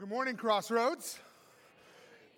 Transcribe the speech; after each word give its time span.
Well, 0.00 0.06
good 0.06 0.14
morning, 0.14 0.36
Crossroads. 0.36 1.18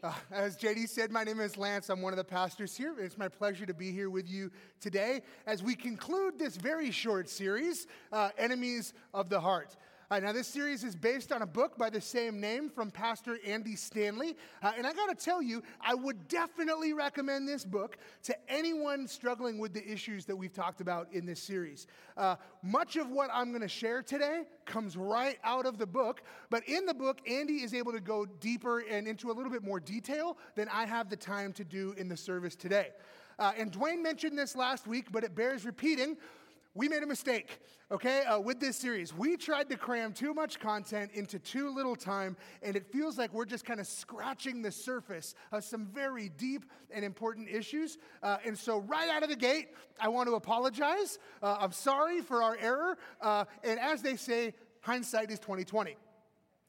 Uh, 0.02 0.12
as 0.32 0.56
JD 0.56 0.88
said, 0.88 1.12
my 1.12 1.22
name 1.22 1.38
is 1.38 1.56
Lance. 1.56 1.90
I'm 1.90 2.02
one 2.02 2.12
of 2.12 2.16
the 2.16 2.24
pastors 2.24 2.76
here. 2.76 2.92
It's 2.98 3.16
my 3.16 3.28
pleasure 3.28 3.64
to 3.66 3.74
be 3.74 3.92
here 3.92 4.10
with 4.10 4.28
you 4.28 4.50
today 4.80 5.20
as 5.46 5.62
we 5.62 5.76
conclude 5.76 6.40
this 6.40 6.56
very 6.56 6.90
short 6.90 7.28
series, 7.28 7.86
uh, 8.10 8.30
Enemies 8.36 8.94
of 9.14 9.28
the 9.28 9.38
Heart. 9.38 9.76
Uh, 10.12 10.20
now, 10.20 10.30
this 10.30 10.46
series 10.46 10.84
is 10.84 10.94
based 10.94 11.32
on 11.32 11.40
a 11.40 11.46
book 11.46 11.78
by 11.78 11.88
the 11.88 11.98
same 11.98 12.38
name 12.38 12.68
from 12.68 12.90
Pastor 12.90 13.38
Andy 13.46 13.74
Stanley. 13.74 14.36
Uh, 14.62 14.72
and 14.76 14.86
I 14.86 14.92
got 14.92 15.08
to 15.08 15.14
tell 15.14 15.40
you, 15.40 15.62
I 15.80 15.94
would 15.94 16.28
definitely 16.28 16.92
recommend 16.92 17.48
this 17.48 17.64
book 17.64 17.96
to 18.24 18.36
anyone 18.46 19.08
struggling 19.08 19.56
with 19.56 19.72
the 19.72 19.82
issues 19.90 20.26
that 20.26 20.36
we've 20.36 20.52
talked 20.52 20.82
about 20.82 21.10
in 21.14 21.24
this 21.24 21.40
series. 21.40 21.86
Uh, 22.14 22.36
much 22.62 22.96
of 22.96 23.08
what 23.08 23.30
I'm 23.32 23.52
going 23.52 23.62
to 23.62 23.68
share 23.68 24.02
today 24.02 24.42
comes 24.66 24.98
right 24.98 25.38
out 25.44 25.64
of 25.64 25.78
the 25.78 25.86
book. 25.86 26.20
But 26.50 26.68
in 26.68 26.84
the 26.84 26.92
book, 26.92 27.22
Andy 27.26 27.62
is 27.62 27.72
able 27.72 27.92
to 27.92 28.00
go 28.00 28.26
deeper 28.26 28.80
and 28.80 29.08
into 29.08 29.30
a 29.30 29.32
little 29.32 29.50
bit 29.50 29.64
more 29.64 29.80
detail 29.80 30.36
than 30.56 30.68
I 30.68 30.84
have 30.84 31.08
the 31.08 31.16
time 31.16 31.54
to 31.54 31.64
do 31.64 31.94
in 31.96 32.10
the 32.10 32.18
service 32.18 32.54
today. 32.54 32.90
Uh, 33.38 33.52
and 33.56 33.72
Dwayne 33.72 34.02
mentioned 34.02 34.38
this 34.38 34.54
last 34.54 34.86
week, 34.86 35.06
but 35.10 35.24
it 35.24 35.34
bears 35.34 35.64
repeating 35.64 36.18
we 36.74 36.88
made 36.88 37.02
a 37.02 37.06
mistake, 37.06 37.60
okay, 37.90 38.22
uh, 38.22 38.40
with 38.40 38.58
this 38.58 38.76
series. 38.76 39.14
We 39.14 39.36
tried 39.36 39.68
to 39.68 39.76
cram 39.76 40.14
too 40.14 40.32
much 40.32 40.58
content 40.58 41.10
into 41.12 41.38
too 41.38 41.68
little 41.68 41.94
time, 41.94 42.36
and 42.62 42.74
it 42.76 42.90
feels 42.90 43.18
like 43.18 43.32
we're 43.34 43.44
just 43.44 43.66
kind 43.66 43.78
of 43.78 43.86
scratching 43.86 44.62
the 44.62 44.72
surface 44.72 45.34
of 45.52 45.64
some 45.64 45.86
very 45.86 46.30
deep 46.30 46.64
and 46.90 47.04
important 47.04 47.48
issues. 47.50 47.98
Uh, 48.22 48.38
and 48.46 48.56
so, 48.56 48.80
right 48.80 49.10
out 49.10 49.22
of 49.22 49.28
the 49.28 49.36
gate, 49.36 49.68
I 50.00 50.08
want 50.08 50.28
to 50.28 50.34
apologize. 50.34 51.18
Uh, 51.42 51.58
I'm 51.60 51.72
sorry 51.72 52.22
for 52.22 52.42
our 52.42 52.56
error. 52.58 52.96
Uh, 53.20 53.44
and 53.62 53.78
as 53.78 54.00
they 54.00 54.16
say, 54.16 54.54
hindsight 54.80 55.30
is 55.30 55.38
2020. 55.40 55.96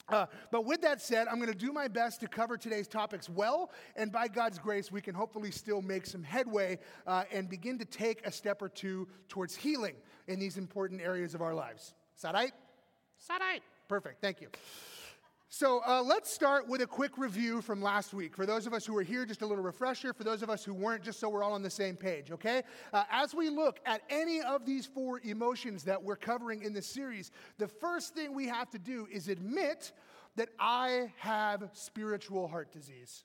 Uh, 0.09 0.25
but 0.51 0.65
with 0.65 0.81
that 0.81 1.01
said, 1.01 1.27
I'm 1.27 1.37
going 1.37 1.51
to 1.51 1.57
do 1.57 1.71
my 1.71 1.87
best 1.87 2.19
to 2.21 2.27
cover 2.27 2.57
today's 2.57 2.87
topics 2.87 3.29
well, 3.29 3.71
and 3.95 4.11
by 4.11 4.27
God's 4.27 4.59
grace, 4.59 4.91
we 4.91 5.01
can 5.01 5.15
hopefully 5.15 5.49
still 5.49 5.81
make 5.81 6.05
some 6.05 6.23
headway 6.23 6.79
uh, 7.07 7.23
and 7.31 7.49
begin 7.49 7.79
to 7.79 7.85
take 7.85 8.25
a 8.27 8.31
step 8.31 8.61
or 8.61 8.69
two 8.69 9.07
towards 9.29 9.55
healing 9.55 9.95
in 10.27 10.39
these 10.39 10.57
important 10.57 11.01
areas 11.01 11.33
of 11.33 11.41
our 11.41 11.53
lives. 11.53 11.93
Is 12.15 12.21
that 12.23 12.33
right? 12.33 12.51
Is 13.19 13.27
that 13.27 13.39
right? 13.39 13.63
Perfect, 13.87 14.21
thank 14.21 14.41
you. 14.41 14.49
So 15.55 15.83
uh, 15.85 16.01
let's 16.01 16.33
start 16.33 16.67
with 16.67 16.81
a 16.81 16.87
quick 16.87 17.15
review 17.15 17.61
from 17.61 17.79
last 17.79 18.11
week. 18.11 18.35
For 18.35 18.47
those 18.47 18.65
of 18.65 18.73
us 18.73 18.87
who 18.87 18.93
were 18.93 19.03
here, 19.03 19.23
just 19.23 19.43
a 19.43 19.45
little 19.45 19.63
refresher. 19.63 20.11
For 20.11 20.23
those 20.23 20.41
of 20.41 20.49
us 20.49 20.65
who 20.65 20.73
weren't, 20.73 21.03
just 21.03 21.19
so 21.19 21.29
we're 21.29 21.43
all 21.43 21.53
on 21.53 21.61
the 21.61 21.69
same 21.69 21.95
page, 21.95 22.31
okay? 22.31 22.63
Uh, 22.91 23.03
as 23.11 23.35
we 23.35 23.51
look 23.51 23.79
at 23.85 24.01
any 24.09 24.41
of 24.41 24.65
these 24.65 24.87
four 24.87 25.21
emotions 25.23 25.83
that 25.83 26.01
we're 26.01 26.15
covering 26.15 26.63
in 26.63 26.73
this 26.73 26.87
series, 26.87 27.29
the 27.59 27.67
first 27.67 28.15
thing 28.15 28.33
we 28.33 28.47
have 28.47 28.67
to 28.71 28.79
do 28.79 29.07
is 29.11 29.27
admit 29.27 29.91
that 30.37 30.49
I 30.59 31.13
have 31.19 31.69
spiritual 31.73 32.47
heart 32.47 32.71
disease. 32.71 33.23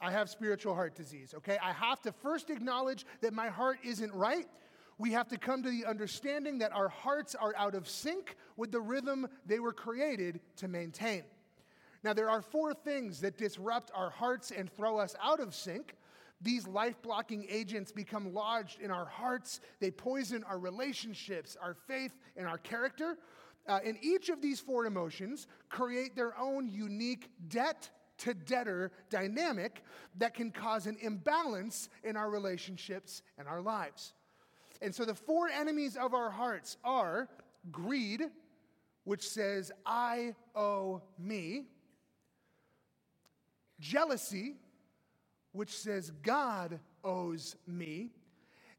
I 0.00 0.10
have 0.10 0.30
spiritual 0.30 0.74
heart 0.74 0.96
disease, 0.96 1.32
okay? 1.36 1.58
I 1.62 1.70
have 1.70 2.00
to 2.00 2.10
first 2.10 2.50
acknowledge 2.50 3.06
that 3.20 3.32
my 3.32 3.50
heart 3.50 3.78
isn't 3.84 4.12
right 4.12 4.48
we 5.00 5.12
have 5.12 5.28
to 5.28 5.38
come 5.38 5.62
to 5.62 5.70
the 5.70 5.86
understanding 5.86 6.58
that 6.58 6.72
our 6.72 6.90
hearts 6.90 7.34
are 7.34 7.54
out 7.56 7.74
of 7.74 7.88
sync 7.88 8.36
with 8.58 8.70
the 8.70 8.80
rhythm 8.80 9.26
they 9.46 9.58
were 9.58 9.72
created 9.72 10.40
to 10.56 10.68
maintain. 10.68 11.22
Now, 12.04 12.12
there 12.12 12.28
are 12.28 12.42
four 12.42 12.74
things 12.74 13.22
that 13.22 13.38
disrupt 13.38 13.90
our 13.94 14.10
hearts 14.10 14.50
and 14.50 14.70
throw 14.70 14.98
us 14.98 15.16
out 15.22 15.40
of 15.40 15.54
sync. 15.54 15.96
These 16.42 16.68
life 16.68 17.00
blocking 17.00 17.46
agents 17.48 17.92
become 17.92 18.34
lodged 18.34 18.78
in 18.78 18.90
our 18.90 19.06
hearts. 19.06 19.60
They 19.80 19.90
poison 19.90 20.44
our 20.44 20.58
relationships, 20.58 21.56
our 21.60 21.74
faith, 21.86 22.12
and 22.36 22.46
our 22.46 22.58
character. 22.58 23.16
Uh, 23.66 23.80
and 23.84 23.96
each 24.02 24.28
of 24.28 24.42
these 24.42 24.60
four 24.60 24.84
emotions 24.84 25.46
create 25.70 26.14
their 26.14 26.38
own 26.38 26.68
unique 26.68 27.30
debt 27.48 27.88
to 28.18 28.34
debtor 28.34 28.92
dynamic 29.08 29.82
that 30.18 30.34
can 30.34 30.50
cause 30.50 30.86
an 30.86 30.98
imbalance 31.00 31.88
in 32.04 32.18
our 32.18 32.28
relationships 32.28 33.22
and 33.38 33.48
our 33.48 33.62
lives. 33.62 34.12
And 34.82 34.94
so 34.94 35.04
the 35.04 35.14
four 35.14 35.48
enemies 35.48 35.96
of 35.96 36.14
our 36.14 36.30
hearts 36.30 36.76
are 36.84 37.28
greed, 37.70 38.22
which 39.04 39.28
says, 39.28 39.70
I 39.84 40.34
owe 40.54 41.02
me, 41.18 41.66
jealousy, 43.78 44.56
which 45.52 45.76
says, 45.76 46.10
God 46.22 46.78
owes 47.04 47.56
me, 47.66 48.10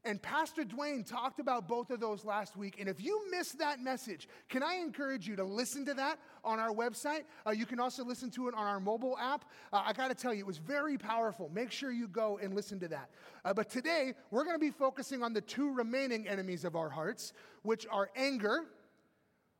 and 0.04 0.20
Pastor 0.20 0.64
Dwayne 0.64 1.06
talked 1.06 1.38
about 1.38 1.68
both 1.68 1.90
of 1.90 2.00
those 2.00 2.24
last 2.24 2.56
week. 2.56 2.76
And 2.80 2.88
if 2.88 3.00
you 3.00 3.30
missed 3.30 3.58
that 3.58 3.80
message, 3.80 4.28
can 4.48 4.62
I 4.62 4.74
encourage 4.74 5.28
you 5.28 5.36
to 5.36 5.44
listen 5.44 5.84
to 5.86 5.94
that 5.94 6.18
on 6.42 6.58
our 6.58 6.72
website? 6.72 7.22
Uh, 7.46 7.50
you 7.50 7.66
can 7.66 7.78
also 7.78 8.04
listen 8.04 8.28
to 8.32 8.48
it 8.48 8.54
on 8.54 8.66
our 8.66 8.80
mobile 8.80 9.16
app. 9.18 9.44
Uh, 9.72 9.82
I 9.86 9.92
got 9.92 10.08
to 10.08 10.14
tell 10.14 10.34
you, 10.34 10.40
it 10.40 10.46
was 10.46 10.58
very 10.58 10.98
powerful. 10.98 11.50
Make 11.54 11.70
sure 11.70 11.92
you 11.92 12.08
go 12.08 12.38
and 12.42 12.52
listen 12.52 12.80
to 12.80 12.88
that. 12.88 13.10
Uh, 13.44 13.54
but 13.54 13.70
today, 13.70 14.14
we're 14.32 14.44
going 14.44 14.56
to 14.56 14.60
be 14.60 14.72
focusing 14.72 15.22
on 15.22 15.32
the 15.32 15.40
two 15.40 15.72
remaining 15.72 16.26
enemies 16.26 16.64
of 16.64 16.74
our 16.74 16.90
hearts, 16.90 17.32
which 17.62 17.86
are 17.88 18.10
anger, 18.16 18.64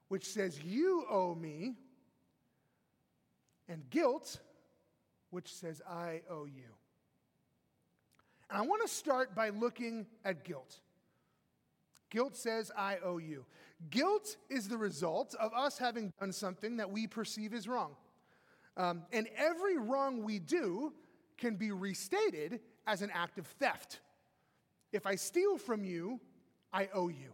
which 0.08 0.26
says, 0.26 0.60
You 0.60 1.04
owe 1.08 1.36
me, 1.36 1.74
and 3.68 3.88
guilt, 3.90 4.40
which 5.30 5.54
says, 5.54 5.80
I 5.88 6.22
owe 6.28 6.46
you. 6.46 6.64
I 8.52 8.62
want 8.62 8.82
to 8.82 8.88
start 8.88 9.34
by 9.34 9.48
looking 9.48 10.06
at 10.24 10.44
guilt. 10.44 10.80
Guilt 12.10 12.36
says, 12.36 12.70
I 12.76 12.98
owe 13.02 13.18
you. 13.18 13.46
Guilt 13.90 14.36
is 14.50 14.68
the 14.68 14.76
result 14.76 15.34
of 15.40 15.52
us 15.54 15.78
having 15.78 16.12
done 16.20 16.32
something 16.32 16.76
that 16.76 16.90
we 16.90 17.06
perceive 17.06 17.54
as 17.54 17.66
wrong. 17.66 17.96
Um, 18.76 19.02
and 19.12 19.28
every 19.36 19.78
wrong 19.78 20.22
we 20.22 20.38
do 20.38 20.92
can 21.38 21.56
be 21.56 21.72
restated 21.72 22.60
as 22.86 23.02
an 23.02 23.10
act 23.12 23.38
of 23.38 23.46
theft. 23.46 24.00
If 24.92 25.06
I 25.06 25.14
steal 25.14 25.56
from 25.56 25.84
you, 25.84 26.20
I 26.72 26.88
owe 26.94 27.08
you. 27.08 27.32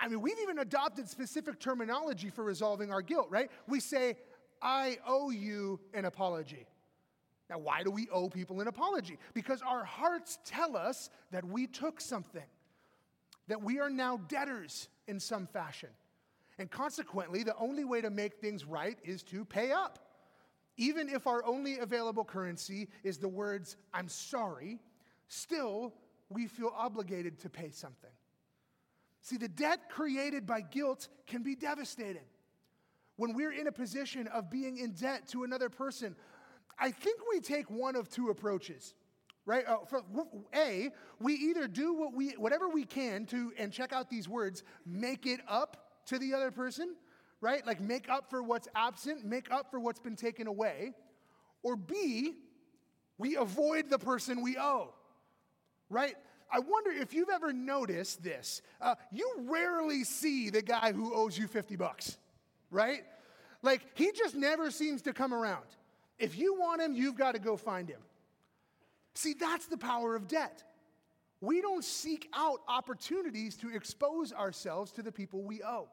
I 0.00 0.08
mean, 0.08 0.20
we've 0.20 0.38
even 0.40 0.60
adopted 0.60 1.08
specific 1.08 1.58
terminology 1.58 2.30
for 2.30 2.44
resolving 2.44 2.90
our 2.90 3.02
guilt, 3.02 3.26
right? 3.30 3.50
We 3.66 3.80
say, 3.80 4.16
I 4.62 4.98
owe 5.06 5.30
you 5.30 5.80
an 5.92 6.04
apology. 6.04 6.66
Now, 7.50 7.58
why 7.58 7.82
do 7.82 7.90
we 7.90 8.08
owe 8.10 8.28
people 8.28 8.60
an 8.60 8.68
apology? 8.68 9.18
Because 9.32 9.62
our 9.62 9.84
hearts 9.84 10.38
tell 10.44 10.76
us 10.76 11.08
that 11.30 11.44
we 11.44 11.66
took 11.66 12.00
something, 12.00 12.44
that 13.46 13.62
we 13.62 13.80
are 13.80 13.88
now 13.88 14.18
debtors 14.28 14.88
in 15.06 15.18
some 15.18 15.46
fashion. 15.46 15.88
And 16.58 16.70
consequently, 16.70 17.42
the 17.42 17.56
only 17.56 17.84
way 17.84 18.00
to 18.00 18.10
make 18.10 18.34
things 18.34 18.64
right 18.64 18.98
is 19.04 19.22
to 19.24 19.44
pay 19.44 19.72
up. 19.72 19.98
Even 20.76 21.08
if 21.08 21.26
our 21.26 21.44
only 21.44 21.78
available 21.78 22.24
currency 22.24 22.88
is 23.02 23.18
the 23.18 23.28
words, 23.28 23.76
I'm 23.94 24.08
sorry, 24.08 24.78
still 25.28 25.94
we 26.28 26.46
feel 26.46 26.72
obligated 26.76 27.38
to 27.40 27.48
pay 27.48 27.70
something. 27.70 28.10
See, 29.22 29.36
the 29.36 29.48
debt 29.48 29.90
created 29.90 30.46
by 30.46 30.60
guilt 30.60 31.08
can 31.26 31.42
be 31.42 31.54
devastating. 31.54 32.22
When 33.16 33.34
we're 33.34 33.52
in 33.52 33.66
a 33.66 33.72
position 33.72 34.28
of 34.28 34.50
being 34.50 34.78
in 34.78 34.92
debt 34.92 35.26
to 35.28 35.42
another 35.42 35.68
person, 35.68 36.14
I 36.80 36.90
think 36.90 37.20
we 37.30 37.40
take 37.40 37.70
one 37.70 37.96
of 37.96 38.08
two 38.08 38.30
approaches, 38.30 38.94
right? 39.44 39.66
Uh, 39.66 39.78
for, 39.86 40.02
a, 40.54 40.90
we 41.20 41.34
either 41.34 41.66
do 41.66 41.94
what 41.94 42.14
we, 42.14 42.30
whatever 42.30 42.68
we 42.68 42.84
can 42.84 43.26
to, 43.26 43.52
and 43.58 43.72
check 43.72 43.92
out 43.92 44.08
these 44.08 44.28
words, 44.28 44.62
make 44.86 45.26
it 45.26 45.40
up 45.48 46.04
to 46.06 46.18
the 46.18 46.34
other 46.34 46.50
person, 46.50 46.94
right? 47.40 47.66
Like 47.66 47.80
make 47.80 48.08
up 48.08 48.30
for 48.30 48.42
what's 48.42 48.68
absent, 48.74 49.24
make 49.24 49.50
up 49.50 49.70
for 49.70 49.80
what's 49.80 50.00
been 50.00 50.16
taken 50.16 50.46
away. 50.46 50.92
Or 51.62 51.76
B, 51.76 52.34
we 53.18 53.36
avoid 53.36 53.90
the 53.90 53.98
person 53.98 54.42
we 54.42 54.56
owe, 54.56 54.94
right? 55.90 56.14
I 56.50 56.60
wonder 56.60 56.90
if 56.90 57.12
you've 57.12 57.28
ever 57.28 57.52
noticed 57.52 58.22
this. 58.22 58.62
Uh, 58.80 58.94
you 59.12 59.30
rarely 59.40 60.04
see 60.04 60.50
the 60.50 60.62
guy 60.62 60.92
who 60.92 61.14
owes 61.14 61.36
you 61.36 61.46
50 61.46 61.76
bucks, 61.76 62.16
right? 62.70 63.02
Like 63.62 63.82
he 63.94 64.12
just 64.12 64.34
never 64.34 64.70
seems 64.70 65.02
to 65.02 65.12
come 65.12 65.34
around. 65.34 65.66
If 66.18 66.36
you 66.36 66.58
want 66.58 66.82
him, 66.82 66.94
you've 66.94 67.16
got 67.16 67.32
to 67.32 67.38
go 67.38 67.56
find 67.56 67.88
him. 67.88 68.00
See, 69.14 69.34
that's 69.34 69.66
the 69.66 69.78
power 69.78 70.14
of 70.14 70.28
debt. 70.28 70.62
We 71.40 71.60
don't 71.60 71.84
seek 71.84 72.28
out 72.34 72.60
opportunities 72.66 73.56
to 73.58 73.74
expose 73.74 74.32
ourselves 74.32 74.90
to 74.92 75.02
the 75.02 75.12
people 75.12 75.42
we 75.42 75.62
owe. 75.62 75.88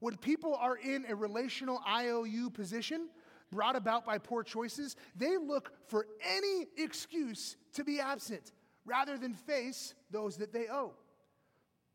When 0.00 0.16
people 0.16 0.54
are 0.54 0.76
in 0.76 1.06
a 1.08 1.14
relational 1.14 1.80
IOU 1.88 2.50
position 2.50 3.08
brought 3.50 3.76
about 3.76 4.04
by 4.04 4.18
poor 4.18 4.42
choices, 4.42 4.96
they 5.14 5.36
look 5.36 5.72
for 5.86 6.06
any 6.26 6.66
excuse 6.76 7.56
to 7.74 7.84
be 7.84 8.00
absent 8.00 8.52
rather 8.84 9.16
than 9.16 9.34
face 9.34 9.94
those 10.10 10.36
that 10.38 10.52
they 10.52 10.68
owe. 10.68 10.92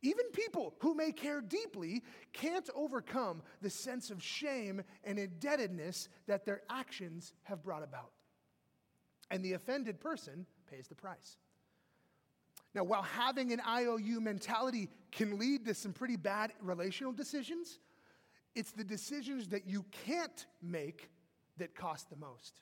Even 0.04 0.26
people 0.32 0.76
who 0.80 0.94
may 0.94 1.12
care 1.12 1.42
deeply 1.42 2.04
can't 2.32 2.70
overcome 2.76 3.42
the 3.62 3.70
sense 3.70 4.12
of 4.12 4.22
shame 4.22 4.82
and 5.04 5.18
indebtedness 5.18 6.10
that 6.28 6.46
their 6.46 6.62
actions 6.70 7.34
have 7.44 7.64
brought 7.64 7.84
about. 7.84 8.12
And 9.32 9.44
the 9.44 9.54
offended 9.54 10.00
person 10.00 10.46
pays 10.70 10.88
the 10.88 10.96
price. 10.96 11.38
Now, 12.76 12.84
while 12.84 13.02
having 13.02 13.52
an 13.54 13.62
IOU 13.68 14.22
mentality 14.22 14.90
can 15.12 15.40
lead 15.40 15.66
to 15.66 15.74
some 15.74 15.94
pretty 15.94 16.16
bad 16.16 16.54
relational 16.62 17.12
decisions, 17.12 17.80
it's 18.54 18.72
the 18.72 18.84
decisions 18.84 19.48
that 19.50 19.68
you 19.68 19.84
can't 20.06 20.46
make 20.62 21.10
that 21.58 21.76
cost 21.76 22.10
the 22.10 22.16
most. 22.16 22.62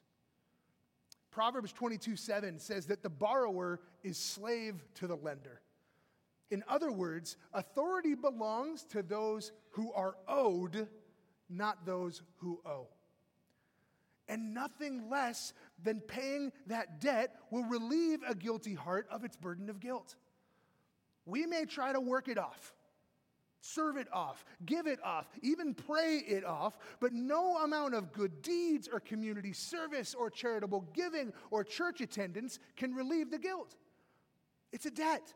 Proverbs 1.31 1.73
22 1.73 2.15
7 2.15 2.59
says 2.59 2.85
that 2.85 3.03
the 3.03 3.09
borrower 3.09 3.81
is 4.03 4.17
slave 4.17 4.85
to 4.95 5.07
the 5.07 5.17
lender. 5.17 5.59
In 6.51 6.63
other 6.67 6.91
words, 6.91 7.37
authority 7.53 8.15
belongs 8.15 8.83
to 8.85 9.01
those 9.01 9.51
who 9.71 9.91
are 9.93 10.15
owed, 10.27 10.87
not 11.49 11.85
those 11.85 12.21
who 12.37 12.61
owe. 12.65 12.87
And 14.27 14.53
nothing 14.53 15.09
less 15.09 15.53
than 15.83 15.99
paying 16.01 16.51
that 16.67 16.99
debt 16.99 17.35
will 17.51 17.63
relieve 17.65 18.19
a 18.27 18.35
guilty 18.35 18.73
heart 18.73 19.07
of 19.11 19.23
its 19.23 19.37
burden 19.37 19.69
of 19.69 19.79
guilt. 19.79 20.15
We 21.25 21.45
may 21.45 21.65
try 21.65 21.93
to 21.93 21.99
work 21.99 22.27
it 22.27 22.37
off, 22.37 22.73
serve 23.61 23.97
it 23.97 24.07
off, 24.13 24.45
give 24.65 24.85
it 24.85 24.99
off, 25.03 25.27
even 25.41 25.73
pray 25.73 26.17
it 26.17 26.43
off, 26.43 26.77
but 26.99 27.13
no 27.13 27.57
amount 27.57 27.95
of 27.95 28.13
good 28.13 28.41
deeds 28.43 28.87
or 28.91 28.99
community 28.99 29.53
service 29.53 30.13
or 30.13 30.29
charitable 30.29 30.87
giving 30.93 31.33
or 31.49 31.63
church 31.63 32.01
attendance 32.01 32.59
can 32.75 32.93
relieve 32.93 33.31
the 33.31 33.39
guilt. 33.39 33.75
It's 34.71 34.85
a 34.85 34.91
debt 34.91 35.33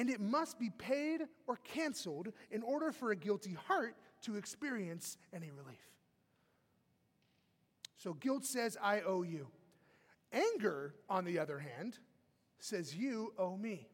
and 0.00 0.08
it 0.08 0.18
must 0.18 0.58
be 0.58 0.70
paid 0.70 1.26
or 1.46 1.56
canceled 1.56 2.28
in 2.50 2.62
order 2.62 2.90
for 2.90 3.10
a 3.10 3.16
guilty 3.16 3.54
heart 3.68 3.94
to 4.22 4.36
experience 4.36 5.18
any 5.30 5.50
relief. 5.50 5.76
So 7.98 8.14
guilt 8.14 8.46
says, 8.46 8.78
I 8.82 9.02
owe 9.02 9.20
you. 9.20 9.48
Anger, 10.32 10.94
on 11.10 11.26
the 11.26 11.38
other 11.38 11.58
hand, 11.58 11.98
says, 12.60 12.96
You 12.96 13.34
owe 13.36 13.58
me. 13.58 13.88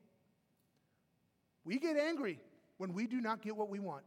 We 1.65 1.81
get 1.81 1.97
angry 1.97 2.39
when 2.77 2.93
we 2.93 3.09
do 3.09 3.21
not 3.21 3.43
get 3.43 3.57
what 3.57 3.69
we 3.69 3.81
want. 3.81 4.05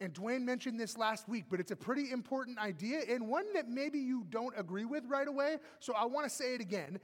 And 0.00 0.14
Dwayne 0.14 0.44
mentioned 0.44 0.80
this 0.80 0.96
last 0.96 1.28
week, 1.28 1.44
but 1.50 1.60
it's 1.60 1.72
a 1.72 1.76
pretty 1.76 2.10
important 2.10 2.58
idea 2.58 3.00
and 3.06 3.28
one 3.28 3.52
that 3.52 3.68
maybe 3.68 3.98
you 3.98 4.24
don't 4.30 4.54
agree 4.56 4.86
with 4.86 5.04
right 5.08 5.28
away. 5.28 5.58
So 5.78 5.92
I 5.94 6.06
want 6.06 6.26
to 6.26 6.34
say 6.34 6.54
it 6.54 6.62
again. 6.62 7.00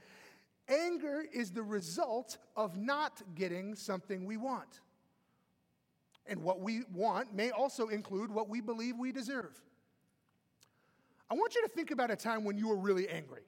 Anger 0.69 1.23
is 1.31 1.51
the 1.51 1.63
result 1.63 2.37
of 2.55 2.77
not 2.77 3.21
getting 3.35 3.75
something 3.75 4.25
we 4.25 4.37
want. 4.37 4.81
And 6.25 6.43
what 6.43 6.59
we 6.59 6.81
want 6.93 7.33
may 7.33 7.51
also 7.51 7.87
include 7.87 8.31
what 8.31 8.49
we 8.49 8.59
believe 8.59 8.97
we 8.97 9.11
deserve. 9.11 9.61
I 11.29 11.35
want 11.35 11.55
you 11.55 11.61
to 11.61 11.69
think 11.69 11.91
about 11.91 12.11
a 12.11 12.15
time 12.15 12.43
when 12.43 12.57
you 12.57 12.67
were 12.67 12.77
really 12.77 13.07
angry. 13.07 13.43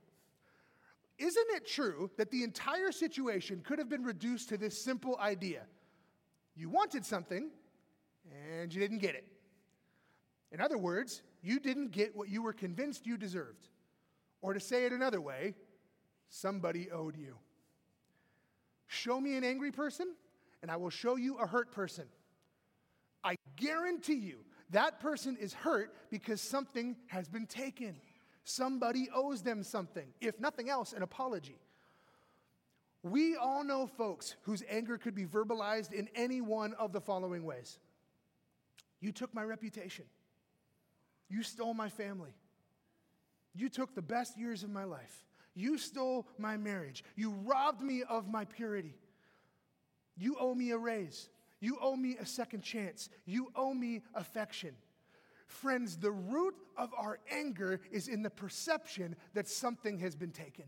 Isn't 1.18 1.48
it 1.50 1.68
true 1.68 2.10
that 2.18 2.32
the 2.32 2.44
entire 2.44 2.94
situation 2.94 3.62
could 3.66 3.80
have 3.80 3.90
been 3.90 4.04
reduced 4.04 4.48
to 4.50 4.58
this 4.58 4.82
simple 4.82 5.18
idea? 5.20 5.64
You 6.56 6.70
wanted 6.70 7.06
something 7.06 7.50
and 8.54 8.74
you 8.74 8.80
didn't 8.80 9.00
get 9.00 9.16
it. 9.16 9.26
In 10.52 10.62
other 10.62 10.78
words, 10.78 11.22
you 11.42 11.60
didn't 11.60 11.92
get 11.92 12.16
what 12.16 12.30
you 12.30 12.42
were 12.42 12.54
convinced 12.54 13.06
you 13.06 13.18
deserved. 13.18 13.68
Or 14.42 14.54
to 14.54 14.60
say 14.60 14.86
it 14.86 14.94
another 14.94 15.20
way, 15.20 15.56
somebody 16.30 16.90
owed 16.92 17.18
you. 17.18 17.36
Show 18.88 19.20
me 19.20 19.36
an 19.36 19.44
angry 19.44 19.72
person, 19.72 20.16
and 20.62 20.72
I 20.72 20.78
will 20.78 20.90
show 20.90 21.16
you 21.16 21.38
a 21.38 21.46
hurt 21.46 21.72
person. 21.72 22.06
I 23.24 23.36
guarantee 23.58 24.16
you 24.16 24.40
that 24.72 25.00
person 25.00 25.38
is 25.38 25.54
hurt 25.54 25.94
because 26.10 26.42
something 26.42 26.96
has 27.08 27.28
been 27.28 27.46
taken. 27.46 27.96
Somebody 28.44 29.10
owes 29.14 29.42
them 29.42 29.64
something, 29.64 30.08
if 30.22 30.40
nothing 30.40 30.70
else, 30.70 30.94
an 30.94 31.04
apology. 31.04 31.58
We 33.04 33.36
all 33.36 33.64
know 33.64 33.88
folks 33.88 34.36
whose 34.44 34.64
anger 34.70 34.98
could 34.98 35.16
be 35.16 35.26
verbalized 35.26 35.94
in 35.94 36.10
any 36.16 36.42
one 36.42 36.74
of 36.74 36.92
the 36.92 37.00
following 37.02 37.44
ways 37.44 37.78
You 39.00 39.12
took 39.12 39.34
my 39.34 39.44
reputation, 39.44 40.06
you 41.30 41.44
stole 41.44 41.74
my 41.74 41.90
family, 41.90 42.36
you 43.56 43.70
took 43.70 43.96
the 43.96 44.02
best 44.02 44.38
years 44.38 44.64
of 44.64 44.70
my 44.70 44.84
life. 44.84 45.26
You 45.60 45.78
stole 45.78 46.26
my 46.38 46.56
marriage. 46.56 47.04
You 47.18 47.32
robbed 47.32 47.82
me 47.82 48.04
of 48.08 48.30
my 48.30 48.46
purity. 48.46 48.96
You 50.16 50.38
owe 50.40 50.56
me 50.56 50.72
a 50.72 50.78
raise. 50.78 51.28
You 51.60 51.78
owe 51.82 51.98
me 51.98 52.16
a 52.18 52.26
second 52.26 52.62
chance. 52.62 53.10
You 53.26 53.52
owe 53.58 53.74
me 53.74 54.04
affection. 54.16 54.74
Friends, 55.48 55.98
the 55.98 56.12
root 56.12 56.56
of 56.78 56.92
our 56.98 57.20
anger 57.30 57.82
is 57.92 58.08
in 58.08 58.22
the 58.22 58.30
perception 58.30 59.18
that 59.34 59.50
something 59.50 60.00
has 60.00 60.16
been 60.16 60.32
taken. 60.32 60.64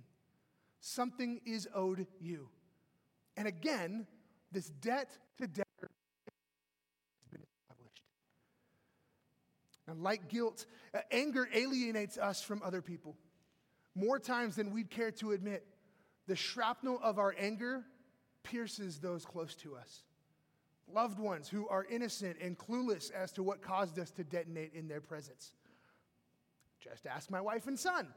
Something 0.82 1.40
is 1.46 1.70
owed 1.74 2.06
you. 2.20 2.50
And 3.38 3.48
again, 3.48 4.06
this 4.52 4.72
debt 4.82 5.18
to 5.38 5.48
debtor 5.48 5.64
has 5.80 7.30
been 7.32 7.44
established. 7.44 8.04
And 9.88 10.04
like 10.04 10.28
guilt, 10.28 10.66
uh, 10.94 11.00
anger 11.12 11.48
alienates 11.54 12.18
us 12.18 12.42
from 12.42 12.62
other 12.62 12.82
people 12.82 13.16
more 13.96 14.20
times 14.20 14.56
than 14.56 14.72
we'd 14.72 14.90
care 14.90 15.12
to 15.12 15.32
admit, 15.32 15.66
the 16.28 16.36
shrapnel 16.36 17.00
of 17.04 17.20
our 17.20 17.36
anger 17.38 17.84
pierces 18.44 19.00
those 19.00 19.26
close 19.26 19.56
to 19.56 19.76
us. 19.76 20.04
Loved 20.92 21.20
ones 21.20 21.48
who 21.48 21.68
are 21.68 21.86
innocent 21.90 22.38
and 22.42 22.58
clueless 22.58 23.12
as 23.12 23.32
to 23.34 23.44
what 23.44 23.62
caused 23.62 23.98
us 24.00 24.12
to 24.12 24.24
detonate 24.24 24.74
in 24.74 24.88
their 24.88 25.02
presence. 25.02 25.52
Just 26.80 27.06
ask 27.06 27.30
my 27.30 27.42
wife 27.42 27.68
and 27.68 27.78
son. 27.78 28.08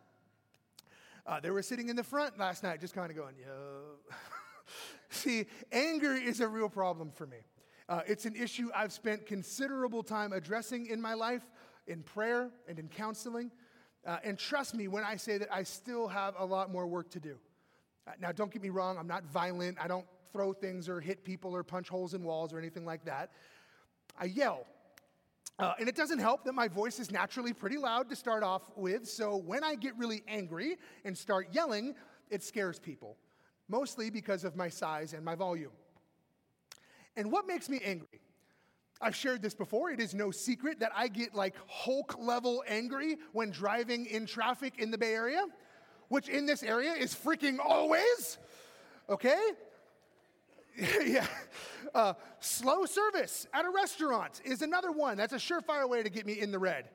Uh, 1.26 1.40
they 1.40 1.50
were 1.50 1.62
sitting 1.62 1.88
in 1.88 1.96
the 1.96 2.04
front 2.04 2.38
last 2.38 2.62
night, 2.62 2.80
just 2.80 2.94
kind 2.94 3.10
of 3.10 3.16
going, 3.16 3.34
yo. 3.38 3.82
See, 5.08 5.46
anger 5.72 6.14
is 6.14 6.40
a 6.40 6.48
real 6.48 6.68
problem 6.68 7.10
for 7.10 7.26
me. 7.26 7.38
Uh, 7.88 8.00
it's 8.06 8.24
an 8.24 8.34
issue 8.34 8.70
I've 8.74 8.92
spent 8.92 9.26
considerable 9.26 10.02
time 10.02 10.32
addressing 10.32 10.86
in 10.86 11.00
my 11.00 11.14
life, 11.14 11.42
in 11.86 12.02
prayer 12.02 12.50
and 12.68 12.78
in 12.78 12.88
counseling. 12.88 13.50
Uh, 14.06 14.18
and 14.22 14.38
trust 14.38 14.74
me 14.74 14.88
when 14.88 15.04
I 15.04 15.16
say 15.16 15.38
that 15.38 15.48
I 15.52 15.62
still 15.62 16.08
have 16.08 16.34
a 16.38 16.44
lot 16.44 16.70
more 16.70 16.86
work 16.86 17.10
to 17.10 17.20
do. 17.20 17.36
Uh, 18.06 18.12
now, 18.20 18.32
don't 18.32 18.52
get 18.52 18.62
me 18.62 18.68
wrong, 18.68 18.98
I'm 18.98 19.06
not 19.06 19.24
violent. 19.24 19.78
I 19.80 19.88
don't 19.88 20.06
throw 20.32 20.52
things 20.52 20.88
or 20.88 21.00
hit 21.00 21.24
people 21.24 21.54
or 21.54 21.62
punch 21.62 21.88
holes 21.88 22.12
in 22.12 22.22
walls 22.22 22.52
or 22.52 22.58
anything 22.58 22.84
like 22.84 23.04
that. 23.04 23.30
I 24.18 24.26
yell. 24.26 24.66
Uh, 25.58 25.72
and 25.78 25.88
it 25.88 25.94
doesn't 25.94 26.18
help 26.18 26.44
that 26.44 26.52
my 26.52 26.66
voice 26.66 26.98
is 26.98 27.12
naturally 27.12 27.52
pretty 27.52 27.78
loud 27.78 28.08
to 28.08 28.16
start 28.16 28.42
off 28.42 28.62
with. 28.76 29.08
So 29.08 29.36
when 29.36 29.62
I 29.62 29.76
get 29.76 29.96
really 29.96 30.22
angry 30.26 30.76
and 31.04 31.16
start 31.16 31.48
yelling, 31.52 31.94
it 32.30 32.42
scares 32.42 32.80
people, 32.80 33.16
mostly 33.68 34.10
because 34.10 34.44
of 34.44 34.56
my 34.56 34.68
size 34.68 35.12
and 35.12 35.24
my 35.24 35.36
volume. 35.36 35.70
And 37.16 37.30
what 37.30 37.46
makes 37.46 37.68
me 37.68 37.80
angry? 37.84 38.20
I've 39.00 39.16
shared 39.16 39.42
this 39.42 39.54
before. 39.54 39.90
It 39.90 40.00
is 40.00 40.14
no 40.14 40.30
secret 40.30 40.80
that 40.80 40.92
I 40.94 41.08
get 41.08 41.34
like 41.34 41.54
Hulk 41.66 42.16
level 42.18 42.62
angry 42.66 43.18
when 43.32 43.50
driving 43.50 44.06
in 44.06 44.26
traffic 44.26 44.74
in 44.78 44.90
the 44.90 44.98
Bay 44.98 45.14
Area, 45.14 45.44
which 46.08 46.28
in 46.28 46.46
this 46.46 46.62
area 46.62 46.92
is 46.92 47.14
freaking 47.14 47.58
always. 47.62 48.38
Okay? 49.08 49.50
yeah. 51.04 51.26
Uh, 51.94 52.14
slow 52.40 52.84
service 52.84 53.46
at 53.52 53.64
a 53.64 53.70
restaurant 53.70 54.40
is 54.44 54.62
another 54.62 54.90
one. 54.90 55.16
That's 55.16 55.32
a 55.32 55.36
surefire 55.36 55.88
way 55.88 56.02
to 56.02 56.10
get 56.10 56.26
me 56.26 56.40
in 56.40 56.50
the 56.50 56.58
red. 56.58 56.88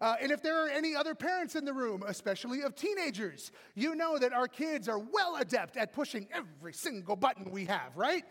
Uh, 0.00 0.16
and 0.20 0.32
if 0.32 0.42
there 0.42 0.64
are 0.64 0.68
any 0.68 0.96
other 0.96 1.14
parents 1.14 1.56
in 1.56 1.64
the 1.64 1.72
room, 1.72 2.02
especially 2.06 2.62
of 2.62 2.74
teenagers, 2.74 3.52
you 3.74 3.94
know 3.94 4.18
that 4.18 4.32
our 4.32 4.48
kids 4.48 4.88
are 4.88 4.98
well 4.98 5.36
adept 5.36 5.76
at 5.76 5.92
pushing 5.92 6.26
every 6.32 6.72
single 6.72 7.16
button 7.16 7.50
we 7.50 7.66
have, 7.66 7.94
right? 7.94 8.24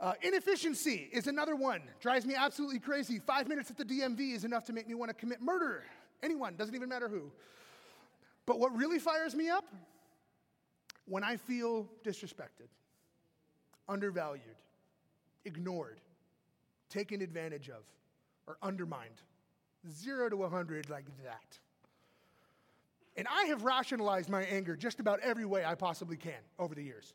Uh, 0.00 0.12
inefficiency 0.22 1.08
is 1.12 1.26
another 1.26 1.56
one. 1.56 1.82
Drives 2.00 2.24
me 2.24 2.34
absolutely 2.36 2.78
crazy. 2.78 3.18
Five 3.18 3.48
minutes 3.48 3.70
at 3.70 3.76
the 3.76 3.84
DMV 3.84 4.34
is 4.34 4.44
enough 4.44 4.64
to 4.66 4.72
make 4.72 4.86
me 4.86 4.94
want 4.94 5.08
to 5.08 5.14
commit 5.14 5.40
murder. 5.40 5.84
Anyone, 6.22 6.54
doesn't 6.56 6.74
even 6.74 6.88
matter 6.88 7.08
who. 7.08 7.32
But 8.46 8.60
what 8.60 8.74
really 8.76 8.98
fires 8.98 9.34
me 9.34 9.48
up? 9.48 9.64
When 11.06 11.24
I 11.24 11.36
feel 11.36 11.88
disrespected, 12.04 12.68
undervalued, 13.88 14.56
ignored, 15.44 16.00
taken 16.88 17.20
advantage 17.20 17.68
of, 17.68 17.82
or 18.46 18.56
undermined. 18.62 19.22
Zero 19.90 20.28
to 20.28 20.36
100 20.36 20.90
like 20.90 21.06
that. 21.24 21.58
And 23.16 23.26
I 23.28 23.44
have 23.44 23.64
rationalized 23.64 24.28
my 24.28 24.42
anger 24.42 24.76
just 24.76 25.00
about 25.00 25.20
every 25.20 25.44
way 25.44 25.64
I 25.64 25.74
possibly 25.74 26.16
can 26.16 26.40
over 26.58 26.74
the 26.74 26.82
years. 26.82 27.14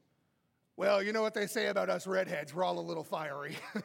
Well, 0.75 1.03
you 1.03 1.13
know 1.13 1.21
what 1.21 1.35
they 1.35 1.45
say 1.45 1.67
about 1.67 1.89
us 1.89 2.07
redheads, 2.07 2.53
we're 2.53 2.63
all 2.63 2.79
a 2.79 2.81
little 2.81 3.03
fiery. 3.03 3.57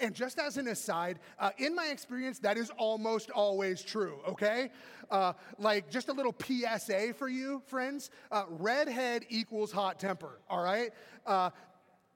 and 0.00 0.14
just 0.14 0.38
as 0.38 0.56
an 0.56 0.68
aside, 0.68 1.18
uh, 1.38 1.50
in 1.58 1.74
my 1.74 1.86
experience, 1.86 2.38
that 2.40 2.56
is 2.56 2.70
almost 2.78 3.30
always 3.30 3.82
true, 3.82 4.20
okay? 4.28 4.70
Uh, 5.10 5.32
like, 5.58 5.90
just 5.90 6.08
a 6.08 6.12
little 6.12 6.34
PSA 6.40 7.14
for 7.14 7.28
you, 7.28 7.60
friends 7.66 8.10
uh, 8.30 8.44
redhead 8.48 9.24
equals 9.30 9.72
hot 9.72 9.98
temper, 9.98 10.38
all 10.48 10.62
right? 10.62 10.92
Uh, 11.26 11.50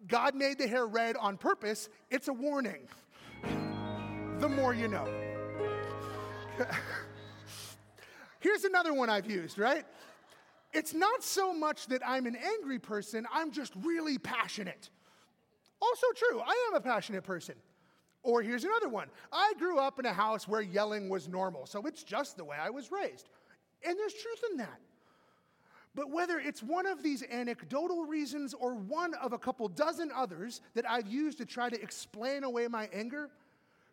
God 0.07 0.37
made 0.37 0.59
the 0.59 0.69
hair 0.69 0.87
red 0.87 1.17
on 1.17 1.37
purpose, 1.37 1.89
it's 2.11 2.29
a 2.29 2.33
warning. 2.33 2.87
the 4.39 4.49
more 4.49 4.73
you 4.73 4.87
know. 4.87 5.09
Here's 8.39 8.63
another 8.65 8.95
one 8.95 9.11
I've 9.11 9.29
used, 9.29 9.59
right? 9.59 9.85
It's 10.73 10.95
not 10.95 11.23
so 11.23 11.53
much 11.53 11.87
that 11.87 12.01
I'm 12.07 12.27
an 12.27 12.37
angry 12.37 12.79
person, 12.79 13.27
I'm 13.33 13.51
just 13.51 13.73
really 13.83 14.19
passionate. 14.19 14.91
Also 15.83 16.07
true, 16.15 16.41
I 16.41 16.69
am 16.69 16.77
a 16.77 16.81
passionate 16.81 17.25
person. 17.25 17.55
Or 18.23 18.43
here's 18.43 18.65
another 18.65 18.89
one 18.89 19.09
I 19.33 19.55
grew 19.59 19.79
up 19.79 19.99
in 19.99 20.07
a 20.07 20.13
house 20.13 20.47
where 20.47 20.61
yelling 20.61 21.09
was 21.09 21.29
normal, 21.29 21.67
so 21.67 21.87
it's 21.87 22.03
just 22.03 22.37
the 22.37 22.45
way 22.45 22.57
I 22.61 22.71
was 22.71 22.93
raised. 22.93 23.29
And 23.85 23.99
there's 23.99 24.13
truth 24.13 24.43
in 24.51 24.59
that. 24.59 24.81
But 25.95 26.11
whether 26.11 26.39
it's 26.39 26.63
one 26.63 26.87
of 26.87 27.03
these 27.03 27.25
anecdotal 27.29 28.05
reasons 28.05 28.55
or 28.55 28.75
one 28.75 29.15
of 29.15 29.33
a 29.33 29.39
couple 29.39 29.67
dozen 29.69 30.13
others 30.15 30.61
that 30.75 30.89
I've 30.89 31.09
used 31.09 31.39
to 31.39 31.47
try 31.47 31.69
to 31.69 31.83
explain 31.83 32.45
away 32.45 32.69
my 32.69 32.89
anger, 32.93 33.29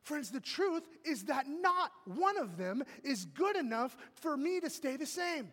friends, 0.03 0.29
the 0.29 0.39
truth 0.39 0.83
is 1.03 1.23
that 1.23 1.47
not 1.47 1.91
one 2.05 2.37
of 2.37 2.57
them 2.57 2.83
is 3.03 3.25
good 3.25 3.55
enough 3.55 3.97
for 4.13 4.37
me 4.37 4.59
to 4.59 4.69
stay 4.69 4.95
the 4.95 5.07
same. 5.07 5.51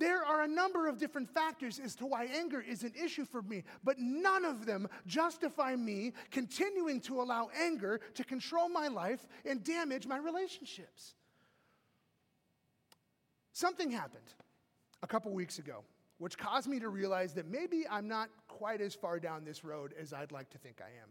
There 0.00 0.24
are 0.24 0.40
a 0.40 0.48
number 0.48 0.88
of 0.88 0.96
different 0.96 1.28
factors 1.28 1.78
as 1.78 1.94
to 1.96 2.06
why 2.06 2.24
anger 2.24 2.64
is 2.66 2.84
an 2.84 2.94
issue 3.00 3.26
for 3.26 3.42
me, 3.42 3.64
but 3.84 3.98
none 3.98 4.46
of 4.46 4.64
them 4.64 4.88
justify 5.06 5.76
me 5.76 6.14
continuing 6.30 7.00
to 7.02 7.20
allow 7.20 7.50
anger 7.54 8.00
to 8.14 8.24
control 8.24 8.70
my 8.70 8.88
life 8.88 9.28
and 9.44 9.62
damage 9.62 10.06
my 10.06 10.16
relationships. 10.16 11.16
Something 13.52 13.90
happened 13.90 14.32
a 15.02 15.06
couple 15.06 15.32
weeks 15.32 15.58
ago, 15.58 15.84
which 16.16 16.38
caused 16.38 16.66
me 16.66 16.80
to 16.80 16.88
realize 16.88 17.34
that 17.34 17.46
maybe 17.46 17.84
I'm 17.90 18.08
not 18.08 18.30
quite 18.48 18.80
as 18.80 18.94
far 18.94 19.20
down 19.20 19.44
this 19.44 19.64
road 19.64 19.92
as 20.00 20.14
I'd 20.14 20.32
like 20.32 20.48
to 20.50 20.58
think 20.58 20.80
I 20.80 20.88
am. 21.02 21.10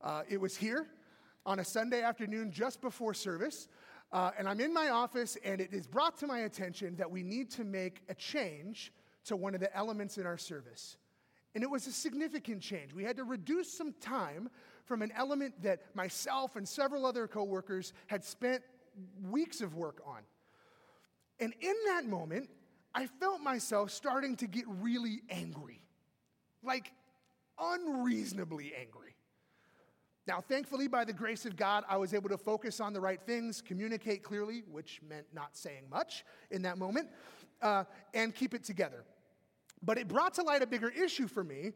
Uh, 0.00 0.22
it 0.28 0.40
was 0.40 0.56
here 0.56 0.86
on 1.44 1.58
a 1.58 1.64
Sunday 1.64 2.02
afternoon 2.02 2.52
just 2.52 2.80
before 2.80 3.12
service, 3.12 3.66
uh, 4.12 4.30
and 4.38 4.48
I'm 4.48 4.60
in 4.60 4.72
my 4.72 4.88
office, 4.88 5.36
and 5.44 5.60
it 5.60 5.72
is 5.72 5.86
brought 5.86 6.16
to 6.18 6.26
my 6.26 6.40
attention 6.40 6.96
that 6.96 7.10
we 7.10 7.22
need 7.22 7.50
to 7.52 7.64
make 7.64 8.02
a 8.08 8.14
change 8.14 8.92
to 9.26 9.36
one 9.36 9.54
of 9.54 9.60
the 9.60 9.74
elements 9.76 10.16
in 10.16 10.26
our 10.26 10.38
service. 10.38 10.96
And 11.54 11.62
it 11.62 11.70
was 11.70 11.86
a 11.86 11.92
significant 11.92 12.62
change. 12.62 12.94
We 12.94 13.04
had 13.04 13.16
to 13.16 13.24
reduce 13.24 13.72
some 13.72 13.94
time 14.00 14.48
from 14.84 15.02
an 15.02 15.12
element 15.14 15.62
that 15.62 15.94
myself 15.94 16.56
and 16.56 16.66
several 16.66 17.04
other 17.04 17.26
coworkers 17.26 17.92
had 18.06 18.24
spent 18.24 18.62
weeks 19.30 19.60
of 19.60 19.74
work 19.74 20.00
on. 20.06 20.20
And 21.40 21.52
in 21.60 21.74
that 21.88 22.06
moment, 22.06 22.48
I 22.94 23.06
felt 23.06 23.40
myself 23.42 23.90
starting 23.90 24.36
to 24.36 24.46
get 24.46 24.64
really 24.66 25.20
angry, 25.30 25.82
like 26.62 26.92
unreasonably 27.58 28.72
angry. 28.74 29.14
Now, 30.28 30.42
thankfully, 30.42 30.88
by 30.88 31.06
the 31.06 31.12
grace 31.14 31.46
of 31.46 31.56
God, 31.56 31.84
I 31.88 31.96
was 31.96 32.12
able 32.12 32.28
to 32.28 32.36
focus 32.36 32.80
on 32.80 32.92
the 32.92 33.00
right 33.00 33.18
things, 33.18 33.62
communicate 33.62 34.22
clearly, 34.22 34.62
which 34.70 35.00
meant 35.08 35.24
not 35.32 35.56
saying 35.56 35.84
much 35.90 36.22
in 36.50 36.60
that 36.62 36.76
moment, 36.76 37.08
uh, 37.62 37.84
and 38.12 38.34
keep 38.34 38.52
it 38.52 38.62
together. 38.62 39.04
But 39.82 39.96
it 39.96 40.06
brought 40.06 40.34
to 40.34 40.42
light 40.42 40.60
a 40.60 40.66
bigger 40.66 40.90
issue 40.90 41.28
for 41.28 41.42
me. 41.42 41.72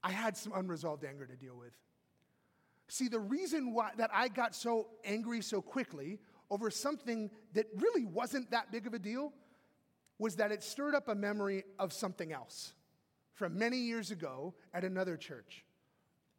I 0.00 0.12
had 0.12 0.36
some 0.36 0.52
unresolved 0.54 1.04
anger 1.04 1.26
to 1.26 1.34
deal 1.34 1.56
with. 1.56 1.72
See, 2.86 3.08
the 3.08 3.18
reason 3.18 3.74
why 3.74 3.90
that 3.96 4.10
I 4.12 4.28
got 4.28 4.54
so 4.54 4.86
angry 5.04 5.42
so 5.42 5.60
quickly 5.60 6.20
over 6.50 6.70
something 6.70 7.32
that 7.54 7.66
really 7.78 8.04
wasn't 8.04 8.52
that 8.52 8.70
big 8.70 8.86
of 8.86 8.94
a 8.94 9.00
deal 9.00 9.32
was 10.20 10.36
that 10.36 10.52
it 10.52 10.62
stirred 10.62 10.94
up 10.94 11.08
a 11.08 11.16
memory 11.16 11.64
of 11.80 11.92
something 11.92 12.32
else 12.32 12.74
from 13.34 13.58
many 13.58 13.78
years 13.78 14.12
ago 14.12 14.54
at 14.72 14.84
another 14.84 15.16
church. 15.16 15.64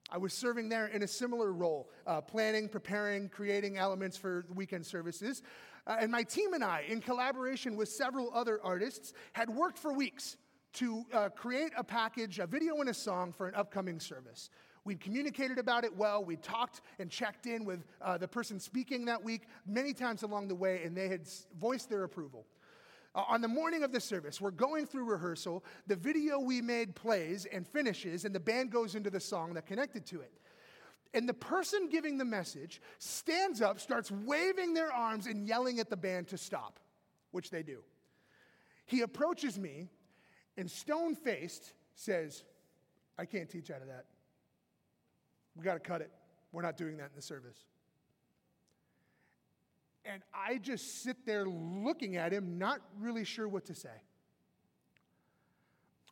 I 0.09 0.17
was 0.17 0.33
serving 0.33 0.69
there 0.69 0.87
in 0.87 1.03
a 1.03 1.07
similar 1.07 1.51
role, 1.51 1.89
uh, 2.05 2.21
planning, 2.21 2.69
preparing, 2.69 3.27
creating 3.27 3.77
elements 3.77 4.15
for 4.15 4.45
weekend 4.53 4.85
services. 4.85 5.43
Uh, 5.85 5.97
and 5.99 6.11
my 6.11 6.23
team 6.23 6.53
and 6.53 6.63
I, 6.63 6.85
in 6.87 7.01
collaboration 7.01 7.75
with 7.75 7.89
several 7.89 8.31
other 8.33 8.59
artists, 8.63 9.13
had 9.33 9.49
worked 9.49 9.77
for 9.77 9.93
weeks 9.93 10.37
to 10.73 11.03
uh, 11.13 11.29
create 11.29 11.71
a 11.77 11.83
package, 11.83 12.39
a 12.39 12.47
video 12.47 12.77
and 12.77 12.89
a 12.89 12.93
song 12.93 13.33
for 13.33 13.47
an 13.47 13.55
upcoming 13.55 13.99
service. 13.99 14.49
We'd 14.85 15.01
communicated 15.01 15.59
about 15.59 15.83
it 15.83 15.93
well. 15.93 16.23
We'd 16.23 16.41
talked 16.41 16.81
and 16.99 17.09
checked 17.09 17.45
in 17.45 17.65
with 17.65 17.83
uh, 18.01 18.17
the 18.17 18.27
person 18.27 18.59
speaking 18.59 19.03
that 19.05 19.21
week 19.21 19.47
many 19.65 19.91
times 19.91 20.23
along 20.23 20.47
the 20.47 20.55
way, 20.55 20.83
and 20.85 20.95
they 20.95 21.09
had 21.09 21.27
voiced 21.59 21.89
their 21.89 22.03
approval. 22.03 22.45
Uh, 23.17 23.23
on 23.27 23.41
the 23.41 23.47
morning 23.47 23.81
of 23.81 23.91
the 23.91 23.99
service, 23.99 24.39
we're 24.39 24.51
going 24.51 24.85
through 24.85 25.03
rehearsal. 25.03 25.65
The 25.87 25.95
video 25.95 26.37
we 26.37 26.61
made 26.61 26.93
plays 26.93 27.47
and 27.51 27.67
finishes, 27.67 28.25
and 28.25 28.35
the 28.35 28.39
band 28.39 28.71
goes 28.71 28.93
into 28.93 29.09
the 29.09 29.19
song 29.19 29.55
that 29.55 29.65
connected 29.65 30.05
to 30.07 30.21
it. 30.21 30.31
And 31.15 31.27
the 31.27 31.33
person 31.33 31.89
giving 31.89 32.19
the 32.19 32.25
message 32.25 32.79
stands 32.99 33.59
up, 33.59 33.79
starts 33.79 34.11
waving 34.11 34.75
their 34.75 34.93
arms 34.93 35.25
and 35.25 35.47
yelling 35.47 35.79
at 35.79 35.89
the 35.89 35.97
band 35.97 36.27
to 36.27 36.37
stop, 36.37 36.79
which 37.31 37.49
they 37.49 37.63
do. 37.63 37.79
He 38.85 39.01
approaches 39.01 39.57
me 39.57 39.89
and 40.55 40.69
stone 40.69 41.15
faced 41.15 41.73
says, 41.95 42.43
I 43.17 43.25
can't 43.25 43.49
teach 43.49 43.71
out 43.71 43.81
of 43.81 43.87
that. 43.87 44.05
We 45.55 45.63
got 45.63 45.73
to 45.73 45.79
cut 45.79 46.01
it. 46.01 46.11
We're 46.51 46.61
not 46.61 46.77
doing 46.77 46.97
that 46.97 47.05
in 47.05 47.15
the 47.15 47.21
service. 47.21 47.57
And 50.09 50.23
I 50.33 50.57
just 50.57 51.03
sit 51.03 51.25
there 51.25 51.45
looking 51.45 52.15
at 52.15 52.31
him, 52.31 52.57
not 52.57 52.79
really 52.97 53.25
sure 53.25 53.47
what 53.47 53.65
to 53.65 53.75
say. 53.75 53.89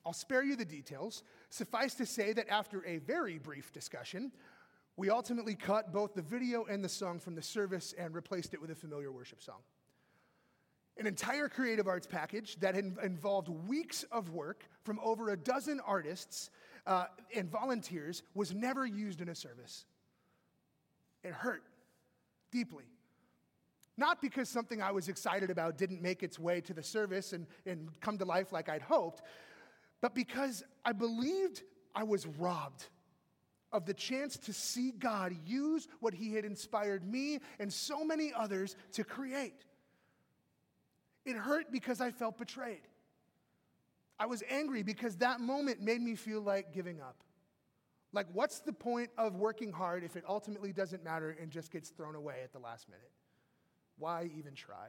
I'll 0.05 0.13
spare 0.13 0.43
you 0.43 0.55
the 0.55 0.65
details. 0.65 1.23
Suffice 1.49 1.95
to 1.95 2.05
say 2.05 2.33
that 2.33 2.49
after 2.49 2.85
a 2.85 2.97
very 2.97 3.39
brief 3.39 3.71
discussion, 3.71 4.31
we 4.97 5.09
ultimately 5.09 5.55
cut 5.55 5.93
both 5.93 6.13
the 6.13 6.21
video 6.21 6.65
and 6.65 6.83
the 6.83 6.89
song 6.89 7.19
from 7.19 7.35
the 7.35 7.41
service 7.41 7.93
and 7.97 8.13
replaced 8.13 8.53
it 8.53 8.61
with 8.61 8.69
a 8.69 8.75
familiar 8.75 9.11
worship 9.11 9.41
song. 9.41 9.61
An 10.97 11.07
entire 11.07 11.49
creative 11.49 11.87
arts 11.87 12.07
package 12.07 12.57
that 12.59 12.75
involved 12.75 13.49
weeks 13.49 14.03
of 14.11 14.29
work 14.29 14.65
from 14.83 14.99
over 15.03 15.29
a 15.29 15.37
dozen 15.37 15.81
artists 15.85 16.49
uh, 16.85 17.05
and 17.35 17.49
volunteers 17.49 18.23
was 18.33 18.53
never 18.53 18.85
used 18.85 19.21
in 19.21 19.29
a 19.29 19.35
service. 19.35 19.85
It 21.23 21.33
hurt 21.33 21.63
deeply. 22.51 22.85
Not 23.97 24.21
because 24.21 24.49
something 24.49 24.81
I 24.81 24.91
was 24.91 25.07
excited 25.07 25.49
about 25.49 25.77
didn't 25.77 26.01
make 26.01 26.21
its 26.21 26.37
way 26.37 26.59
to 26.61 26.73
the 26.73 26.83
service 26.83 27.33
and, 27.33 27.47
and 27.65 27.89
come 28.01 28.17
to 28.17 28.25
life 28.25 28.51
like 28.51 28.67
I'd 28.67 28.81
hoped, 28.81 29.21
but 30.01 30.13
because 30.13 30.63
I 30.83 30.91
believed 30.91 31.63
I 31.95 32.03
was 32.03 32.25
robbed 32.25 32.87
of 33.71 33.85
the 33.85 33.93
chance 33.93 34.37
to 34.37 34.53
see 34.53 34.91
God 34.91 35.35
use 35.45 35.87
what 35.99 36.13
He 36.13 36.33
had 36.33 36.45
inspired 36.45 37.05
me 37.05 37.39
and 37.59 37.71
so 37.71 38.03
many 38.03 38.33
others 38.33 38.75
to 38.93 39.03
create. 39.03 39.65
It 41.25 41.35
hurt 41.35 41.71
because 41.71 42.01
I 42.01 42.11
felt 42.11 42.37
betrayed. 42.37 42.87
I 44.19 44.27
was 44.27 44.43
angry 44.49 44.83
because 44.83 45.17
that 45.17 45.39
moment 45.39 45.81
made 45.81 46.01
me 46.01 46.15
feel 46.15 46.41
like 46.41 46.73
giving 46.73 47.01
up. 47.01 47.17
Like, 48.13 48.27
what's 48.31 48.59
the 48.59 48.71
point 48.71 49.09
of 49.17 49.35
working 49.35 49.73
hard 49.73 50.03
if 50.03 50.15
it 50.15 50.23
ultimately 50.27 50.71
doesn't 50.71 51.03
matter 51.03 51.35
and 51.41 51.51
just 51.51 51.71
gets 51.71 51.89
thrown 51.89 52.15
away 52.15 52.35
at 52.43 52.53
the 52.53 52.59
last 52.59 52.87
minute? 52.87 53.11
Why 53.97 54.29
even 54.37 54.53
try? 54.53 54.87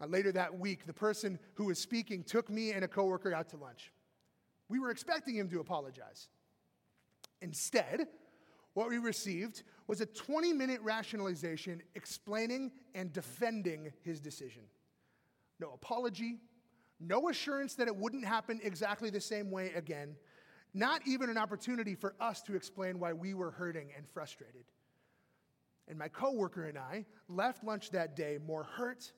Uh, 0.00 0.06
later 0.06 0.32
that 0.32 0.58
week, 0.58 0.86
the 0.86 0.92
person 0.92 1.38
who 1.54 1.66
was 1.66 1.78
speaking 1.78 2.24
took 2.24 2.48
me 2.48 2.72
and 2.72 2.84
a 2.84 2.88
coworker 2.88 3.34
out 3.34 3.48
to 3.50 3.56
lunch. 3.56 3.92
We 4.68 4.78
were 4.78 4.90
expecting 4.90 5.34
him 5.34 5.48
to 5.50 5.60
apologize. 5.60 6.28
Instead, 7.42 8.08
what 8.74 8.88
we 8.88 8.98
received 8.98 9.62
was 9.86 10.00
a 10.00 10.06
20 10.06 10.52
minute 10.52 10.80
rationalization 10.82 11.82
explaining 11.94 12.70
and 12.94 13.12
defending 13.12 13.92
his 14.02 14.20
decision. 14.20 14.62
No 15.58 15.72
apology, 15.72 16.38
no 17.00 17.28
assurance 17.28 17.74
that 17.74 17.88
it 17.88 17.96
wouldn't 17.96 18.24
happen 18.24 18.60
exactly 18.62 19.10
the 19.10 19.20
same 19.20 19.50
way 19.50 19.72
again, 19.74 20.16
not 20.72 21.02
even 21.06 21.28
an 21.28 21.36
opportunity 21.36 21.94
for 21.94 22.14
us 22.20 22.40
to 22.42 22.54
explain 22.54 23.00
why 23.00 23.12
we 23.12 23.34
were 23.34 23.50
hurting 23.50 23.88
and 23.96 24.08
frustrated. 24.08 24.64
And 25.90 25.98
my 25.98 26.06
coworker 26.06 26.66
and 26.66 26.78
I 26.78 27.04
left 27.28 27.64
lunch 27.64 27.90
that 27.90 28.14
day 28.14 28.38
more 28.46 28.62
hurt, 28.62 29.10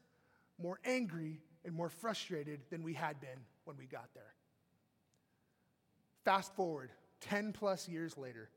more 0.58 0.80
angry, 0.86 1.42
and 1.66 1.74
more 1.74 1.90
frustrated 1.90 2.60
than 2.70 2.82
we 2.82 2.94
had 2.94 3.20
been 3.20 3.44
when 3.64 3.76
we 3.76 3.84
got 3.84 4.08
there. 4.14 4.34
Fast 6.24 6.56
forward 6.56 6.90
10 7.20 7.52
plus 7.52 7.86
years 7.88 8.16
later, 8.16 8.48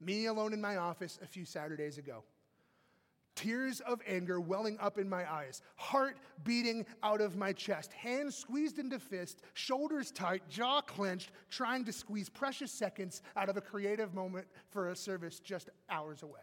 me 0.00 0.26
alone 0.26 0.52
in 0.52 0.60
my 0.60 0.76
office 0.76 1.18
a 1.22 1.26
few 1.26 1.46
Saturdays 1.46 1.96
ago. 1.96 2.24
Tears 3.34 3.80
of 3.80 4.00
anger 4.06 4.38
welling 4.38 4.76
up 4.78 4.98
in 4.98 5.08
my 5.08 5.32
eyes, 5.32 5.62
heart 5.76 6.18
beating 6.44 6.84
out 7.02 7.22
of 7.22 7.36
my 7.36 7.54
chest, 7.54 7.92
hands 7.92 8.36
squeezed 8.36 8.78
into 8.78 8.98
fists, 8.98 9.40
shoulders 9.54 10.10
tight, 10.10 10.42
jaw 10.50 10.82
clenched, 10.82 11.30
trying 11.48 11.84
to 11.86 11.92
squeeze 11.92 12.28
precious 12.28 12.70
seconds 12.70 13.22
out 13.34 13.48
of 13.48 13.56
a 13.56 13.60
creative 13.62 14.12
moment 14.12 14.46
for 14.68 14.90
a 14.90 14.96
service 14.96 15.38
just 15.40 15.70
hours 15.88 16.22
away. 16.22 16.40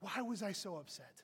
Why 0.00 0.22
was 0.22 0.42
I 0.42 0.52
so 0.52 0.76
upset? 0.76 1.22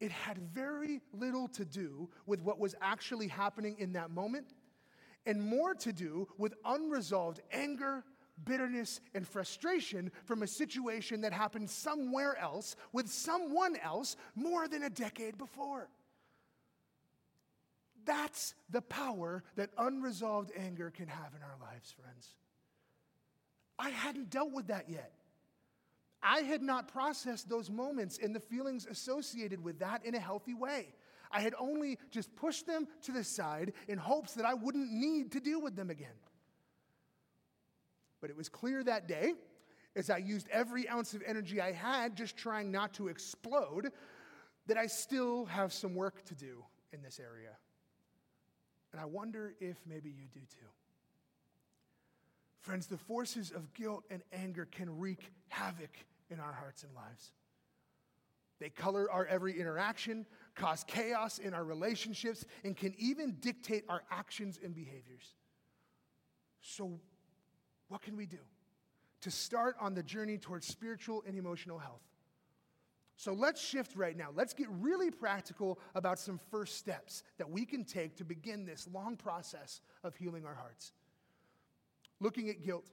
It 0.00 0.10
had 0.10 0.38
very 0.38 1.00
little 1.12 1.48
to 1.48 1.64
do 1.64 2.08
with 2.26 2.42
what 2.42 2.58
was 2.58 2.74
actually 2.80 3.28
happening 3.28 3.76
in 3.78 3.92
that 3.92 4.10
moment, 4.10 4.54
and 5.26 5.42
more 5.42 5.74
to 5.74 5.92
do 5.92 6.28
with 6.38 6.54
unresolved 6.64 7.40
anger, 7.52 8.04
bitterness, 8.44 9.00
and 9.14 9.28
frustration 9.28 10.10
from 10.24 10.42
a 10.42 10.46
situation 10.46 11.20
that 11.20 11.32
happened 11.32 11.68
somewhere 11.68 12.38
else 12.38 12.76
with 12.92 13.08
someone 13.08 13.76
else 13.76 14.16
more 14.34 14.68
than 14.68 14.84
a 14.84 14.90
decade 14.90 15.36
before. 15.36 15.88
That's 18.06 18.54
the 18.70 18.80
power 18.80 19.42
that 19.56 19.70
unresolved 19.76 20.52
anger 20.56 20.90
can 20.90 21.08
have 21.08 21.34
in 21.36 21.42
our 21.42 21.56
lives, 21.60 21.92
friends. 21.92 22.34
I 23.78 23.90
hadn't 23.90 24.30
dealt 24.30 24.52
with 24.52 24.68
that 24.68 24.88
yet. 24.88 25.12
I 26.22 26.40
had 26.40 26.62
not 26.62 26.88
processed 26.88 27.48
those 27.48 27.70
moments 27.70 28.18
and 28.22 28.34
the 28.34 28.40
feelings 28.40 28.86
associated 28.86 29.62
with 29.62 29.78
that 29.78 30.04
in 30.04 30.14
a 30.14 30.18
healthy 30.18 30.54
way. 30.54 30.88
I 31.32 31.40
had 31.40 31.54
only 31.58 31.98
just 32.10 32.34
pushed 32.36 32.66
them 32.66 32.88
to 33.02 33.12
the 33.12 33.24
side 33.24 33.72
in 33.88 33.98
hopes 33.98 34.34
that 34.34 34.44
I 34.44 34.54
wouldn't 34.54 34.92
need 34.92 35.32
to 35.32 35.40
deal 35.40 35.62
with 35.62 35.76
them 35.76 35.88
again. 35.88 36.08
But 38.20 38.30
it 38.30 38.36
was 38.36 38.48
clear 38.48 38.82
that 38.84 39.08
day, 39.08 39.34
as 39.96 40.10
I 40.10 40.18
used 40.18 40.48
every 40.50 40.88
ounce 40.88 41.14
of 41.14 41.22
energy 41.26 41.60
I 41.60 41.72
had 41.72 42.16
just 42.16 42.36
trying 42.36 42.70
not 42.70 42.92
to 42.94 43.08
explode, 43.08 43.90
that 44.66 44.76
I 44.76 44.86
still 44.86 45.46
have 45.46 45.72
some 45.72 45.94
work 45.94 46.24
to 46.26 46.34
do 46.34 46.64
in 46.92 47.02
this 47.02 47.18
area. 47.18 47.56
And 48.92 49.00
I 49.00 49.04
wonder 49.06 49.54
if 49.60 49.76
maybe 49.86 50.10
you 50.10 50.26
do 50.32 50.40
too. 50.40 50.66
Friends, 52.60 52.86
the 52.86 52.98
forces 52.98 53.52
of 53.52 53.72
guilt 53.72 54.04
and 54.10 54.22
anger 54.32 54.66
can 54.70 54.98
wreak 54.98 55.32
havoc 55.48 55.96
in 56.30 56.40
our 56.40 56.52
hearts 56.52 56.82
and 56.82 56.94
lives. 56.94 57.32
They 58.58 58.68
color 58.68 59.10
our 59.10 59.26
every 59.26 59.58
interaction, 59.58 60.26
cause 60.54 60.84
chaos 60.86 61.38
in 61.38 61.54
our 61.54 61.64
relationships, 61.64 62.44
and 62.62 62.76
can 62.76 62.94
even 62.98 63.36
dictate 63.40 63.84
our 63.88 64.02
actions 64.10 64.60
and 64.62 64.74
behaviors. 64.74 65.34
So, 66.60 67.00
what 67.88 68.02
can 68.02 68.16
we 68.16 68.26
do 68.26 68.38
to 69.22 69.30
start 69.30 69.76
on 69.80 69.94
the 69.94 70.02
journey 70.02 70.36
towards 70.36 70.66
spiritual 70.66 71.24
and 71.26 71.36
emotional 71.36 71.78
health? 71.78 72.02
So 73.20 73.34
let's 73.34 73.60
shift 73.60 73.96
right 73.96 74.16
now. 74.16 74.28
Let's 74.34 74.54
get 74.54 74.66
really 74.70 75.10
practical 75.10 75.78
about 75.94 76.18
some 76.18 76.40
first 76.50 76.78
steps 76.78 77.22
that 77.36 77.50
we 77.50 77.66
can 77.66 77.84
take 77.84 78.16
to 78.16 78.24
begin 78.24 78.64
this 78.64 78.88
long 78.90 79.14
process 79.14 79.82
of 80.02 80.16
healing 80.16 80.46
our 80.46 80.54
hearts. 80.54 80.92
Looking 82.18 82.48
at 82.48 82.62
guilt. 82.62 82.86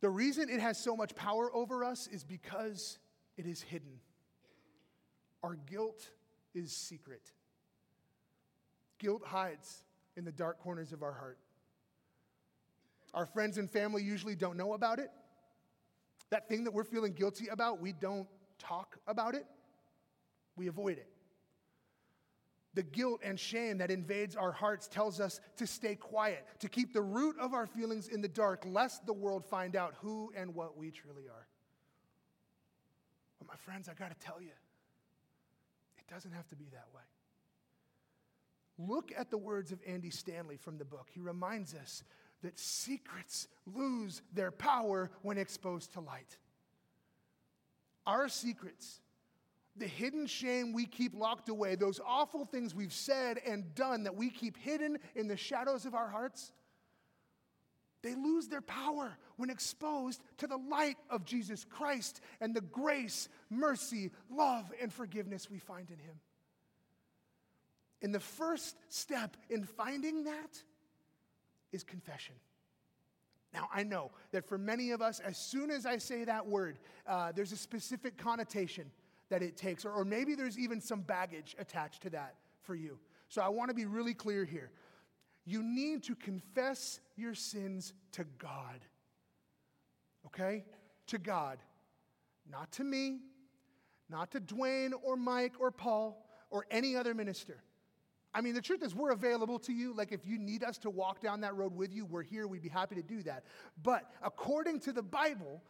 The 0.00 0.10
reason 0.10 0.48
it 0.48 0.60
has 0.60 0.78
so 0.78 0.96
much 0.96 1.14
power 1.14 1.54
over 1.54 1.84
us 1.84 2.06
is 2.06 2.22
because 2.22 2.98
it 3.36 3.46
is 3.46 3.62
hidden. 3.62 4.00
Our 5.42 5.56
guilt 5.70 6.10
is 6.54 6.72
secret. 6.72 7.32
Guilt 8.98 9.22
hides 9.24 9.82
in 10.16 10.24
the 10.24 10.32
dark 10.32 10.60
corners 10.60 10.92
of 10.92 11.02
our 11.02 11.12
heart. 11.12 11.38
Our 13.14 13.26
friends 13.26 13.58
and 13.58 13.70
family 13.70 14.02
usually 14.02 14.34
don't 14.34 14.56
know 14.56 14.74
about 14.74 14.98
it. 14.98 15.10
That 16.30 16.48
thing 16.48 16.64
that 16.64 16.72
we're 16.72 16.84
feeling 16.84 17.12
guilty 17.12 17.48
about, 17.48 17.80
we 17.80 17.92
don't 17.92 18.26
talk 18.58 18.98
about 19.06 19.34
it, 19.34 19.46
we 20.56 20.66
avoid 20.66 20.98
it. 20.98 21.08
The 22.76 22.82
guilt 22.82 23.22
and 23.24 23.40
shame 23.40 23.78
that 23.78 23.90
invades 23.90 24.36
our 24.36 24.52
hearts 24.52 24.86
tells 24.86 25.18
us 25.18 25.40
to 25.56 25.66
stay 25.66 25.94
quiet, 25.94 26.46
to 26.60 26.68
keep 26.68 26.92
the 26.92 27.00
root 27.00 27.34
of 27.40 27.54
our 27.54 27.66
feelings 27.66 28.08
in 28.08 28.20
the 28.20 28.28
dark, 28.28 28.64
lest 28.66 29.06
the 29.06 29.14
world 29.14 29.46
find 29.46 29.74
out 29.74 29.94
who 30.02 30.30
and 30.36 30.54
what 30.54 30.76
we 30.76 30.90
truly 30.90 31.22
are. 31.22 31.46
But, 33.38 33.48
my 33.48 33.56
friends, 33.56 33.88
I 33.88 33.94
got 33.94 34.10
to 34.10 34.26
tell 34.26 34.42
you, 34.42 34.50
it 35.96 36.12
doesn't 36.12 36.32
have 36.32 36.46
to 36.48 36.54
be 36.54 36.66
that 36.72 36.84
way. 36.94 37.00
Look 38.78 39.10
at 39.16 39.30
the 39.30 39.38
words 39.38 39.72
of 39.72 39.80
Andy 39.86 40.10
Stanley 40.10 40.58
from 40.58 40.76
the 40.76 40.84
book. 40.84 41.08
He 41.10 41.20
reminds 41.20 41.74
us 41.74 42.04
that 42.42 42.58
secrets 42.58 43.48
lose 43.74 44.20
their 44.34 44.50
power 44.50 45.10
when 45.22 45.38
exposed 45.38 45.94
to 45.94 46.00
light. 46.00 46.36
Our 48.06 48.28
secrets, 48.28 49.00
the 49.78 49.86
hidden 49.86 50.26
shame 50.26 50.72
we 50.72 50.86
keep 50.86 51.14
locked 51.14 51.48
away, 51.48 51.74
those 51.74 52.00
awful 52.06 52.44
things 52.44 52.74
we've 52.74 52.92
said 52.92 53.38
and 53.46 53.74
done 53.74 54.04
that 54.04 54.16
we 54.16 54.30
keep 54.30 54.56
hidden 54.56 54.98
in 55.14 55.28
the 55.28 55.36
shadows 55.36 55.86
of 55.86 55.94
our 55.94 56.08
hearts, 56.08 56.52
they 58.02 58.14
lose 58.14 58.48
their 58.48 58.60
power 58.60 59.18
when 59.36 59.50
exposed 59.50 60.22
to 60.38 60.46
the 60.46 60.56
light 60.56 60.96
of 61.10 61.24
Jesus 61.24 61.64
Christ 61.68 62.20
and 62.40 62.54
the 62.54 62.60
grace, 62.60 63.28
mercy, 63.50 64.12
love, 64.30 64.72
and 64.80 64.92
forgiveness 64.92 65.50
we 65.50 65.58
find 65.58 65.90
in 65.90 65.98
Him. 65.98 66.20
And 68.02 68.14
the 68.14 68.20
first 68.20 68.76
step 68.88 69.36
in 69.50 69.64
finding 69.64 70.24
that 70.24 70.62
is 71.72 71.82
confession. 71.82 72.34
Now, 73.52 73.68
I 73.74 73.82
know 73.82 74.10
that 74.32 74.46
for 74.46 74.58
many 74.58 74.90
of 74.90 75.00
us, 75.00 75.18
as 75.20 75.38
soon 75.38 75.70
as 75.70 75.86
I 75.86 75.98
say 75.98 76.24
that 76.24 76.46
word, 76.46 76.78
uh, 77.06 77.32
there's 77.32 77.52
a 77.52 77.56
specific 77.56 78.18
connotation 78.18 78.90
that 79.28 79.42
it 79.42 79.56
takes, 79.56 79.84
or, 79.84 79.92
or 79.92 80.04
maybe 80.04 80.34
there's 80.34 80.58
even 80.58 80.80
some 80.80 81.00
baggage 81.00 81.56
attached 81.58 82.02
to 82.02 82.10
that 82.10 82.34
for 82.62 82.74
you. 82.74 82.98
So 83.28 83.42
I 83.42 83.48
want 83.48 83.70
to 83.70 83.74
be 83.74 83.86
really 83.86 84.14
clear 84.14 84.44
here. 84.44 84.70
You 85.44 85.62
need 85.62 86.04
to 86.04 86.14
confess 86.14 87.00
your 87.16 87.34
sins 87.34 87.92
to 88.12 88.24
God. 88.38 88.80
Okay? 90.26 90.64
To 91.08 91.18
God. 91.18 91.58
Not 92.50 92.70
to 92.72 92.84
me, 92.84 93.18
not 94.08 94.30
to 94.32 94.40
Dwayne 94.40 94.92
or 95.02 95.16
Mike 95.16 95.54
or 95.58 95.70
Paul 95.70 96.24
or 96.50 96.66
any 96.70 96.96
other 96.96 97.14
minister. 97.14 97.62
I 98.34 98.40
mean, 98.42 98.54
the 98.54 98.60
truth 98.60 98.82
is, 98.82 98.94
we're 98.94 99.12
available 99.12 99.58
to 99.60 99.72
you. 99.72 99.94
Like, 99.94 100.12
if 100.12 100.26
you 100.26 100.38
need 100.38 100.62
us 100.62 100.76
to 100.78 100.90
walk 100.90 101.22
down 101.22 101.40
that 101.40 101.56
road 101.56 101.74
with 101.74 101.94
you, 101.94 102.04
we're 102.04 102.22
here. 102.22 102.46
We'd 102.46 102.62
be 102.62 102.68
happy 102.68 102.94
to 102.94 103.02
do 103.02 103.22
that. 103.22 103.44
But 103.82 104.10
according 104.22 104.80
to 104.80 104.92
the 104.92 105.02
Bible, 105.02 105.62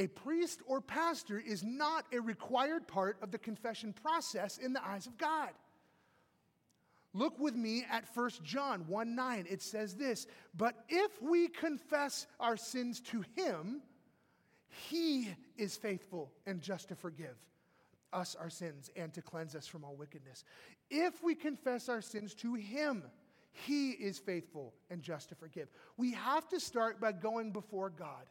a 0.00 0.06
priest 0.06 0.60
or 0.66 0.80
pastor 0.80 1.38
is 1.38 1.62
not 1.62 2.06
a 2.12 2.20
required 2.20 2.88
part 2.88 3.18
of 3.22 3.30
the 3.30 3.38
confession 3.38 3.92
process 3.92 4.56
in 4.56 4.72
the 4.72 4.84
eyes 4.84 5.06
of 5.06 5.18
God. 5.18 5.50
Look 7.12 7.38
with 7.38 7.54
me 7.54 7.84
at 7.90 8.04
1 8.14 8.30
John 8.42 8.86
1 8.88 9.14
9. 9.14 9.46
It 9.48 9.62
says 9.62 9.94
this 9.94 10.26
But 10.56 10.74
if 10.88 11.20
we 11.22 11.48
confess 11.48 12.26
our 12.38 12.56
sins 12.56 13.00
to 13.00 13.24
him, 13.36 13.82
he 14.68 15.28
is 15.58 15.76
faithful 15.76 16.32
and 16.46 16.62
just 16.62 16.88
to 16.88 16.94
forgive 16.94 17.36
us 18.12 18.36
our 18.40 18.50
sins 18.50 18.90
and 18.96 19.12
to 19.12 19.22
cleanse 19.22 19.54
us 19.54 19.66
from 19.66 19.84
all 19.84 19.94
wickedness. 19.94 20.44
If 20.88 21.22
we 21.22 21.34
confess 21.34 21.88
our 21.88 22.00
sins 22.00 22.34
to 22.36 22.54
Him, 22.54 23.04
He 23.52 23.90
is 23.90 24.18
faithful 24.18 24.74
and 24.90 25.02
just 25.02 25.28
to 25.28 25.34
forgive. 25.34 25.68
We 25.96 26.12
have 26.12 26.48
to 26.48 26.60
start 26.60 27.00
by 27.00 27.12
going 27.12 27.52
before 27.52 27.90
God 27.90 28.26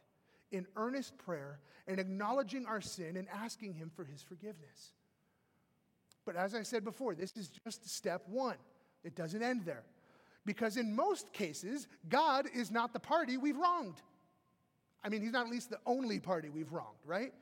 in 0.50 0.66
earnest 0.76 1.16
prayer 1.18 1.60
and 1.86 1.98
acknowledging 1.98 2.66
our 2.66 2.80
sin 2.80 3.16
and 3.16 3.28
asking 3.28 3.74
Him 3.74 3.90
for 3.94 4.04
His 4.04 4.22
forgiveness. 4.22 4.92
But 6.24 6.36
as 6.36 6.54
I 6.54 6.62
said 6.62 6.84
before, 6.84 7.14
this 7.14 7.32
is 7.36 7.50
just 7.64 7.88
step 7.88 8.22
one, 8.28 8.56
it 9.04 9.14
doesn't 9.14 9.42
end 9.42 9.64
there. 9.64 9.82
Because 10.46 10.76
in 10.76 10.94
most 10.94 11.32
cases, 11.32 11.86
God 12.08 12.46
is 12.54 12.70
not 12.70 12.92
the 12.92 13.00
party 13.00 13.36
we've 13.36 13.56
wronged. 13.56 14.00
I 15.04 15.08
mean, 15.08 15.22
He's 15.22 15.32
not 15.32 15.46
at 15.46 15.52
least 15.52 15.70
the 15.70 15.80
only 15.86 16.18
party 16.18 16.48
we've 16.48 16.72
wronged, 16.72 16.98
right? 17.04 17.32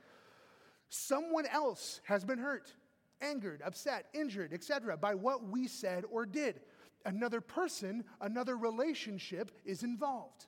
Someone 0.88 1.47
else 1.47 2.01
has 2.05 2.25
been 2.25 2.38
hurt, 2.38 2.73
angered, 3.21 3.62
upset, 3.64 4.07
injured, 4.14 4.53
etc., 4.53 4.97
by 4.97 5.14
what 5.14 5.49
we 5.49 5.68
said 5.68 6.05
or 6.11 6.25
did. 6.27 6.61
Another 7.05 7.40
person, 7.40 8.05
another 8.21 8.57
relationship 8.57 9.53
is 9.64 9.83
involved. 9.83 10.47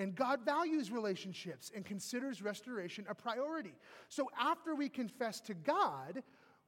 And 0.00 0.14
God 0.14 0.46
values 0.46 0.90
relationships 0.90 1.70
and 1.76 1.84
considers 1.84 2.40
restoration 2.40 3.04
a 3.06 3.14
priority. 3.14 3.74
So 4.08 4.30
after 4.40 4.74
we 4.74 4.88
confess 4.88 5.42
to 5.42 5.52
God, 5.52 6.22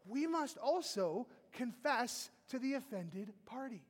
we 0.07 0.27
must 0.27 0.59
also 0.59 1.27
confess 1.51 2.29
to 2.49 2.59
the 2.59 2.75
offended 2.75 3.33
party. 3.47 3.81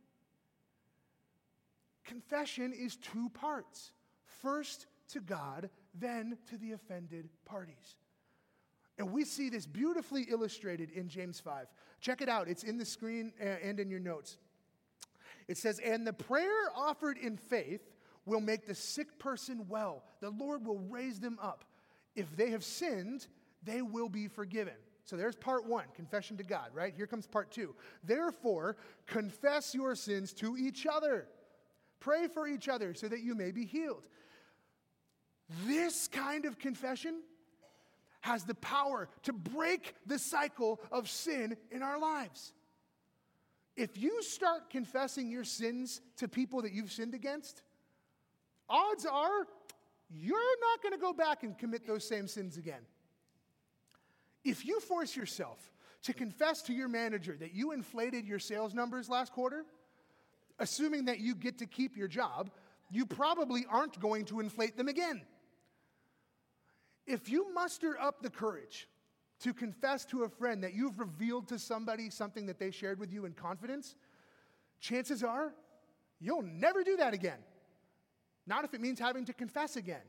Confession 2.05 2.73
is 2.73 2.95
two 2.95 3.31
parts 3.31 3.91
first 4.43 4.87
to 5.09 5.21
God, 5.21 5.71
then 5.93 6.39
to 6.49 6.57
the 6.57 6.71
offended 6.71 7.29
parties. 7.45 7.97
And 8.97 9.11
we 9.11 9.25
see 9.25 9.49
this 9.49 9.67
beautifully 9.67 10.23
illustrated 10.31 10.93
in 10.93 11.09
James 11.09 11.41
5. 11.41 11.67
Check 12.01 12.23
it 12.23 12.29
out, 12.29 12.47
it's 12.47 12.63
in 12.63 12.79
the 12.79 12.85
screen 12.85 13.33
uh, 13.41 13.45
and 13.45 13.81
in 13.81 13.91
your 13.91 13.99
notes. 13.99 14.39
It 15.49 15.59
says, 15.59 15.81
And 15.81 16.07
the 16.07 16.13
prayer 16.13 16.71
offered 16.77 17.19
in 17.19 17.37
faith 17.37 17.81
will 18.25 18.41
make 18.41 18.67
the 18.67 18.75
sick 18.75 19.19
person 19.19 19.67
well. 19.69 20.05
The 20.21 20.31
Lord 20.31 20.65
will 20.67 20.79
raise 20.79 21.21
them 21.21 21.39
up. 21.43 21.65
If 22.15 22.37
they 22.37 22.51
have 22.51 22.65
sinned, 22.65 23.27
they 23.63 23.83
will 23.83 24.09
be 24.09 24.29
forgiven. 24.29 24.75
So 25.05 25.17
there's 25.17 25.35
part 25.35 25.67
one, 25.67 25.85
confession 25.95 26.37
to 26.37 26.45
God, 26.45 26.71
right? 26.73 26.95
Here 26.97 27.07
comes 27.07 27.27
part 27.27 27.51
two. 27.51 27.75
Therefore, 28.05 28.77
confess 29.07 29.75
your 29.75 29.95
sins 29.95 30.33
to 30.35 30.57
each 30.57 30.87
other. 30.87 31.27
Pray 31.99 32.29
for 32.29 32.47
each 32.47 32.69
other 32.69 32.95
so 32.95 33.09
that 33.09 33.21
you 33.21 33.35
may 33.35 33.51
be 33.51 33.65
healed. 33.65 34.07
This 35.67 36.09
kind 36.09 36.45
of 36.45 36.59
confession 36.59 37.23
has 38.21 38.45
the 38.45 38.55
power 38.55 39.09
to 39.25 39.33
break 39.33 39.95
the 40.07 40.19
cycle 40.19 40.81
of 40.93 41.11
sin 41.11 41.57
in 41.73 41.83
our 41.83 41.99
lives. 41.99 42.53
If 43.77 43.99
you 43.99 44.23
start 44.23 44.71
confessing 44.71 45.31
your 45.31 45.45
sins 45.45 46.01
to 46.19 46.29
people 46.29 46.63
that 46.63 46.73
you've 46.73 46.93
sinned 46.93 47.15
against, 47.15 47.63
odds 48.73 49.07
are 49.07 49.47
you're 50.11 50.61
not 50.61 50.83
going 50.83 50.93
to 50.93 50.99
go 50.99 51.13
back 51.13 51.43
and 51.43 51.57
commit 51.57 51.87
those 51.87 52.07
same 52.07 52.27
sins 52.27 52.57
again. 52.57 52.83
If 54.45 54.67
you 54.67 54.81
force 54.81 55.15
yourself 55.15 55.73
to 56.03 56.13
confess 56.13 56.63
to 56.63 56.73
your 56.73 56.89
manager 56.89 57.37
that 57.39 57.55
you 57.55 57.73
inflated 57.73 58.27
your 58.27 58.39
sales 58.39 58.75
numbers 58.75 59.09
last 59.09 59.33
quarter, 59.33 59.65
assuming 60.59 61.05
that 61.05 61.21
you 61.21 61.35
get 61.35 61.59
to 61.59 61.67
keep 61.67 61.97
your 61.97 62.09
job, 62.09 62.51
you 62.91 63.07
probably 63.07 63.65
aren't 63.71 63.99
going 64.01 64.25
to 64.27 64.41
inflate 64.41 64.77
them 64.77 64.89
again. 64.89 65.23
If 67.07 67.29
you 67.29 67.53
muster 67.55 67.99
up 68.01 68.23
the 68.23 68.31
courage 68.31 68.89
to 69.41 69.55
confess 69.55 70.05
to 70.07 70.25
a 70.25 70.29
friend 70.29 70.63
that 70.63 70.75
you've 70.75 70.99
revealed 70.99 71.49
to 71.49 71.59
somebody 71.59 72.11
something 72.11 72.47
that 72.47 72.59
they 72.59 72.71
shared 72.71 72.99
with 72.99 73.13
you 73.13 73.25
in 73.25 73.33
confidence, 73.33 73.97
chances 74.81 75.25
are 75.25 75.55
you'll 76.21 76.43
never 76.43 76.85
do 76.85 76.97
that 76.97 77.15
again. 77.15 77.39
Not 78.47 78.65
if 78.65 78.75
it 78.75 78.81
means 78.81 78.99
having 78.99 79.25
to 79.27 79.33
confess 79.33 79.77
again. 79.77 80.03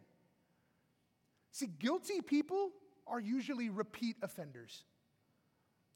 See, 1.51 1.67
guilty 1.67 2.21
people 2.21 2.71
are 3.05 3.19
usually 3.19 3.69
repeat 3.69 4.17
offenders. 4.21 4.83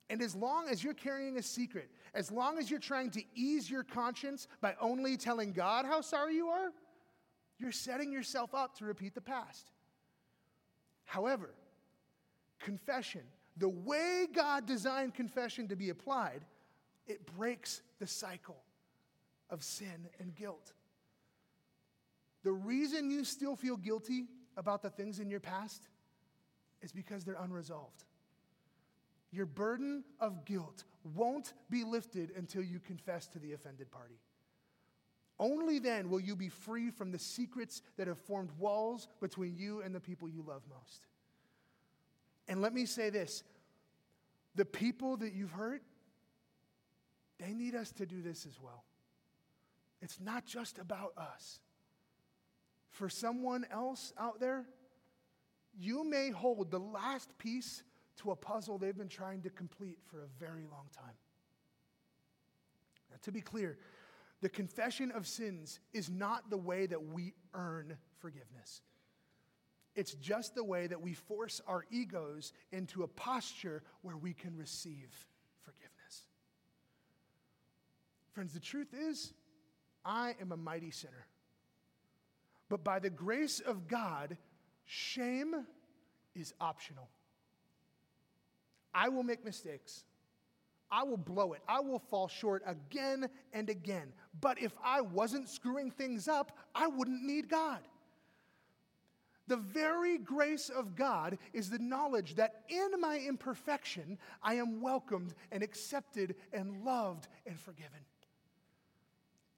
And 0.10 0.22
as 0.22 0.36
long 0.36 0.70
as 0.70 0.84
you're 0.84 0.94
carrying 0.94 1.38
a 1.38 1.42
secret, 1.42 1.90
as 2.14 2.32
long 2.32 2.58
as 2.58 2.72
you're 2.72 2.80
trying 2.80 3.12
to 3.12 3.24
ease 3.36 3.70
your 3.70 3.84
conscience 3.84 4.48
by 4.62 4.76
only 4.80 5.18
telling 5.18 5.52
God 5.52 5.86
how 5.86 6.02
sorry 6.02 6.36
you 6.36 6.48
are, 6.48 6.72
you're 7.58 7.72
setting 7.72 8.12
yourself 8.12 8.54
up 8.54 8.78
to 8.78 8.86
repeat 8.86 9.16
the 9.16 9.22
past. 9.22 9.72
However, 11.06 11.50
confession, 12.60 13.22
the 13.58 13.70
way 13.70 14.28
God 14.34 14.66
designed 14.66 15.16
confession 15.16 15.68
to 15.70 15.76
be 15.76 15.90
applied, 15.90 16.46
it 17.08 17.26
breaks 17.38 17.82
the 18.00 18.08
cycle 18.08 18.62
of 19.50 19.64
sin 19.64 20.08
and 20.20 20.36
guilt. 20.36 20.74
The 22.48 22.54
reason 22.54 23.12
you 23.12 23.26
still 23.26 23.58
feel 23.58 23.76
guilty 23.76 24.30
about 24.56 24.82
the 24.82 24.90
things 24.90 25.20
in 25.20 25.30
your 25.30 25.42
past 25.42 25.90
is 26.82 26.94
because 26.94 27.26
they're 27.26 27.36
unresolved. 27.38 28.06
Your 29.34 29.46
burden 29.46 30.06
of 30.22 30.46
guilt 30.46 30.86
won't 31.14 31.52
be 31.70 31.84
lifted 31.84 32.32
until 32.38 32.64
you 32.64 32.80
confess 32.80 33.28
to 33.28 33.40
the 33.40 33.52
offended 33.52 33.92
party. 33.92 34.22
Only 35.38 35.80
then 35.80 36.10
will 36.10 36.22
you 36.22 36.38
be 36.38 36.48
free 36.48 36.90
from 36.90 37.12
the 37.12 37.20
secrets 37.20 37.82
that 37.98 38.08
have 38.08 38.18
formed 38.18 38.52
walls 38.58 39.10
between 39.20 39.58
you 39.58 39.82
and 39.82 39.94
the 39.94 40.00
people 40.00 40.30
you 40.30 40.42
love 40.42 40.62
most. 40.70 41.06
And 42.48 42.62
let 42.62 42.74
me 42.74 42.86
say 42.86 43.10
this 43.10 43.44
the 44.56 44.64
people 44.64 45.18
that 45.18 45.34
you've 45.34 45.52
hurt, 45.52 45.82
they 47.40 47.52
need 47.52 47.76
us 47.76 47.92
to 47.92 48.06
do 48.06 48.22
this 48.22 48.46
as 48.46 48.58
well. 48.62 48.86
It's 50.02 50.22
not 50.22 50.46
just 50.46 50.78
about 50.78 51.12
us. 51.18 51.60
For 52.98 53.10
someone 53.10 53.64
else 53.72 54.12
out 54.18 54.40
there, 54.40 54.66
you 55.80 56.04
may 56.04 56.32
hold 56.32 56.72
the 56.72 56.80
last 56.80 57.38
piece 57.38 57.84
to 58.24 58.32
a 58.32 58.36
puzzle 58.36 58.80
they've 58.80 58.98
been 58.98 59.08
trying 59.08 59.44
to 59.44 59.52
complete 59.52 60.00
for 60.08 60.24
a 60.24 60.28
very 60.40 60.64
long 60.64 60.88
time. 60.92 61.14
Now, 63.12 63.18
to 63.22 63.32
be 63.32 63.40
clear, 63.40 63.78
the 64.42 64.50
confession 64.50 65.12
of 65.12 65.28
sins 65.28 65.80
is 65.94 66.10
not 66.10 66.50
the 66.50 66.58
way 66.58 66.88
that 66.88 67.06
we 67.14 67.36
earn 67.54 67.96
forgiveness. 68.18 68.82
It's 69.96 70.16
just 70.16 70.56
the 70.56 70.64
way 70.64 70.88
that 70.88 71.00
we 71.00 71.14
force 71.14 71.62
our 71.68 71.86
egos 71.92 72.52
into 72.72 73.04
a 73.04 73.08
posture 73.08 73.84
where 74.02 74.18
we 74.18 74.34
can 74.34 74.58
receive 74.58 75.14
forgiveness. 75.62 76.24
Friends, 78.32 78.54
the 78.54 78.60
truth 78.60 78.96
is, 79.00 79.34
I 80.04 80.34
am 80.42 80.52
a 80.52 80.58
mighty 80.58 80.90
sinner. 80.90 81.28
But 82.70 82.84
by 82.84 83.00
the 83.00 83.10
grace 83.10 83.60
of 83.60 83.88
God, 83.88 84.38
shame 84.86 85.66
is 86.36 86.54
optional. 86.60 87.10
I 88.94 89.10
will 89.10 89.24
make 89.24 89.46
mistakes. 89.46 90.04
I 90.90 91.04
will 91.04 91.18
blow 91.18 91.54
it. 91.54 91.62
I 91.68 91.82
will 91.82 92.00
fall 92.00 92.28
short 92.28 92.64
again 92.66 93.30
and 93.54 93.70
again. 93.70 94.14
But 94.40 94.62
if 94.62 94.74
I 94.84 95.02
wasn't 95.02 95.50
screwing 95.50 95.92
things 95.92 96.28
up, 96.28 96.58
I 96.74 96.88
wouldn't 96.88 97.24
need 97.24 97.50
God. 97.50 97.82
The 99.48 99.58
very 99.58 100.18
grace 100.18 100.70
of 100.70 100.96
God 100.96 101.38
is 101.54 101.70
the 101.70 101.80
knowledge 101.80 102.36
that 102.36 102.64
in 102.70 103.00
my 103.00 103.18
imperfection, 103.18 104.18
I 104.44 104.56
am 104.56 104.82
welcomed 104.82 105.34
and 105.52 105.64
accepted 105.64 106.36
and 106.52 106.84
loved 106.84 107.28
and 107.46 107.60
forgiven. 107.60 108.00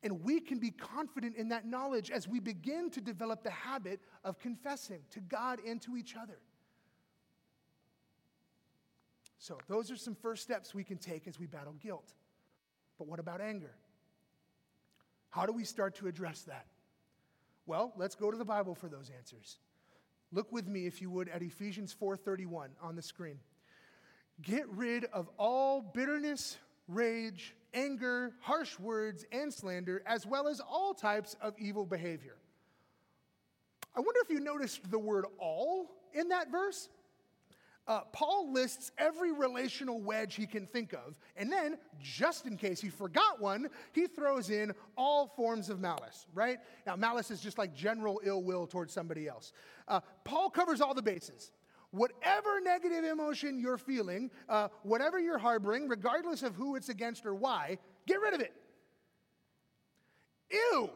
And 0.01 0.23
we 0.23 0.39
can 0.39 0.59
be 0.59 0.71
confident 0.71 1.35
in 1.35 1.49
that 1.49 1.65
knowledge 1.65 2.09
as 2.09 2.27
we 2.27 2.39
begin 2.39 2.89
to 2.91 3.01
develop 3.01 3.43
the 3.43 3.51
habit 3.51 3.99
of 4.23 4.39
confessing 4.39 5.01
to 5.11 5.19
God 5.19 5.59
and 5.65 5.81
to 5.81 5.97
each 5.97 6.15
other. 6.15 6.39
So, 9.37 9.57
those 9.67 9.89
are 9.91 9.95
some 9.95 10.15
first 10.15 10.43
steps 10.43 10.73
we 10.73 10.83
can 10.83 10.97
take 10.97 11.27
as 11.27 11.39
we 11.39 11.47
battle 11.47 11.73
guilt. 11.81 12.13
But 12.97 13.07
what 13.07 13.19
about 13.19 13.41
anger? 13.41 13.73
How 15.29 15.45
do 15.45 15.53
we 15.53 15.63
start 15.63 15.95
to 15.95 16.07
address 16.07 16.41
that? 16.43 16.65
Well, 17.65 17.93
let's 17.97 18.15
go 18.15 18.31
to 18.31 18.37
the 18.37 18.45
Bible 18.45 18.75
for 18.75 18.87
those 18.87 19.09
answers. 19.15 19.59
Look 20.31 20.51
with 20.51 20.67
me 20.67 20.85
if 20.85 21.01
you 21.01 21.09
would 21.09 21.29
at 21.29 21.41
Ephesians 21.41 21.93
4:31 21.93 22.75
on 22.81 22.95
the 22.95 23.01
screen. 23.01 23.39
Get 24.41 24.67
rid 24.69 25.05
of 25.05 25.29
all 25.37 25.81
bitterness, 25.81 26.57
rage, 26.89 27.55
anger, 27.73 28.33
harsh 28.41 28.77
words, 28.79 29.25
and 29.31 29.53
slander, 29.53 30.01
as 30.05 30.25
well 30.25 30.47
as 30.47 30.59
all 30.59 30.93
types 30.93 31.35
of 31.41 31.53
evil 31.57 31.85
behavior. 31.85 32.35
I 33.95 34.01
wonder 34.01 34.19
if 34.23 34.29
you 34.29 34.39
noticed 34.39 34.89
the 34.91 34.99
word 34.99 35.25
all 35.39 35.89
in 36.13 36.29
that 36.29 36.51
verse 36.51 36.89
uh, 37.89 38.01
Paul 38.13 38.53
lists 38.53 38.91
every 38.99 39.31
relational 39.31 39.99
wedge 39.99 40.35
he 40.35 40.45
can 40.45 40.67
think 40.67 40.93
of, 40.93 41.17
and 41.35 41.51
then, 41.51 41.75
just 41.99 42.45
in 42.45 42.55
case 42.55 42.79
he 42.79 42.89
forgot 42.89 43.41
one, 43.41 43.67
he 43.93 44.05
throws 44.05 44.51
in 44.51 44.73
all 44.95 45.25
forms 45.35 45.71
of 45.71 45.79
malice, 45.79 46.27
right? 46.35 46.59
Now, 46.85 46.95
malice 46.95 47.31
is 47.31 47.41
just 47.41 47.57
like 47.57 47.73
general 47.73 48.21
ill 48.23 48.43
will 48.43 48.67
towards 48.67 48.93
somebody 48.93 49.27
else. 49.27 49.53
Uh, 49.87 50.01
Paul 50.23 50.51
covers 50.51 50.81
all 50.81 50.93
the 50.93 51.01
bases. 51.01 51.49
Whatever 51.91 52.61
negative 52.61 53.03
emotion 53.03 53.59
you're 53.59 53.77
feeling, 53.77 54.29
uh, 54.47 54.67
whatever 54.83 55.19
you're 55.19 55.39
harboring, 55.39 55.87
regardless 55.87 56.43
of 56.43 56.55
who 56.55 56.75
it's 56.75 56.89
against 56.89 57.25
or 57.25 57.33
why, 57.33 57.79
get 58.05 58.21
rid 58.21 58.33
of 58.33 58.41
it. 58.41 58.53
Ew! 60.51 60.89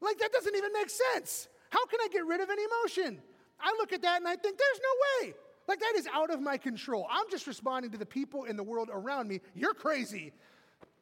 Like, 0.00 0.18
that 0.18 0.32
doesn't 0.32 0.54
even 0.54 0.72
make 0.72 0.90
sense. 0.90 1.48
How 1.70 1.84
can 1.86 2.00
I 2.00 2.08
get 2.12 2.26
rid 2.26 2.40
of 2.40 2.48
an 2.48 2.56
emotion? 2.58 3.22
I 3.60 3.74
look 3.78 3.92
at 3.92 4.02
that 4.02 4.18
and 4.18 4.28
I 4.28 4.36
think, 4.36 4.58
there's 4.58 4.80
no 4.82 5.26
way. 5.26 5.34
Like, 5.66 5.80
that 5.80 5.94
is 5.96 6.08
out 6.12 6.30
of 6.32 6.40
my 6.40 6.56
control. 6.56 7.06
I'm 7.10 7.30
just 7.30 7.46
responding 7.46 7.90
to 7.92 7.98
the 7.98 8.06
people 8.06 8.44
in 8.44 8.56
the 8.56 8.62
world 8.62 8.88
around 8.92 9.28
me. 9.28 9.40
You're 9.54 9.74
crazy. 9.74 10.32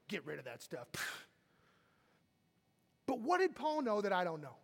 Get 0.09 0.27
rid 0.27 0.39
of 0.39 0.45
that 0.45 0.63
stuff. 0.63 0.89
But 3.09 3.21
what 3.21 3.39
did 3.39 3.55
Paul 3.55 3.83
know 3.83 4.01
that 4.01 4.13
I 4.13 4.25
don't 4.25 4.43
know? 4.43 4.57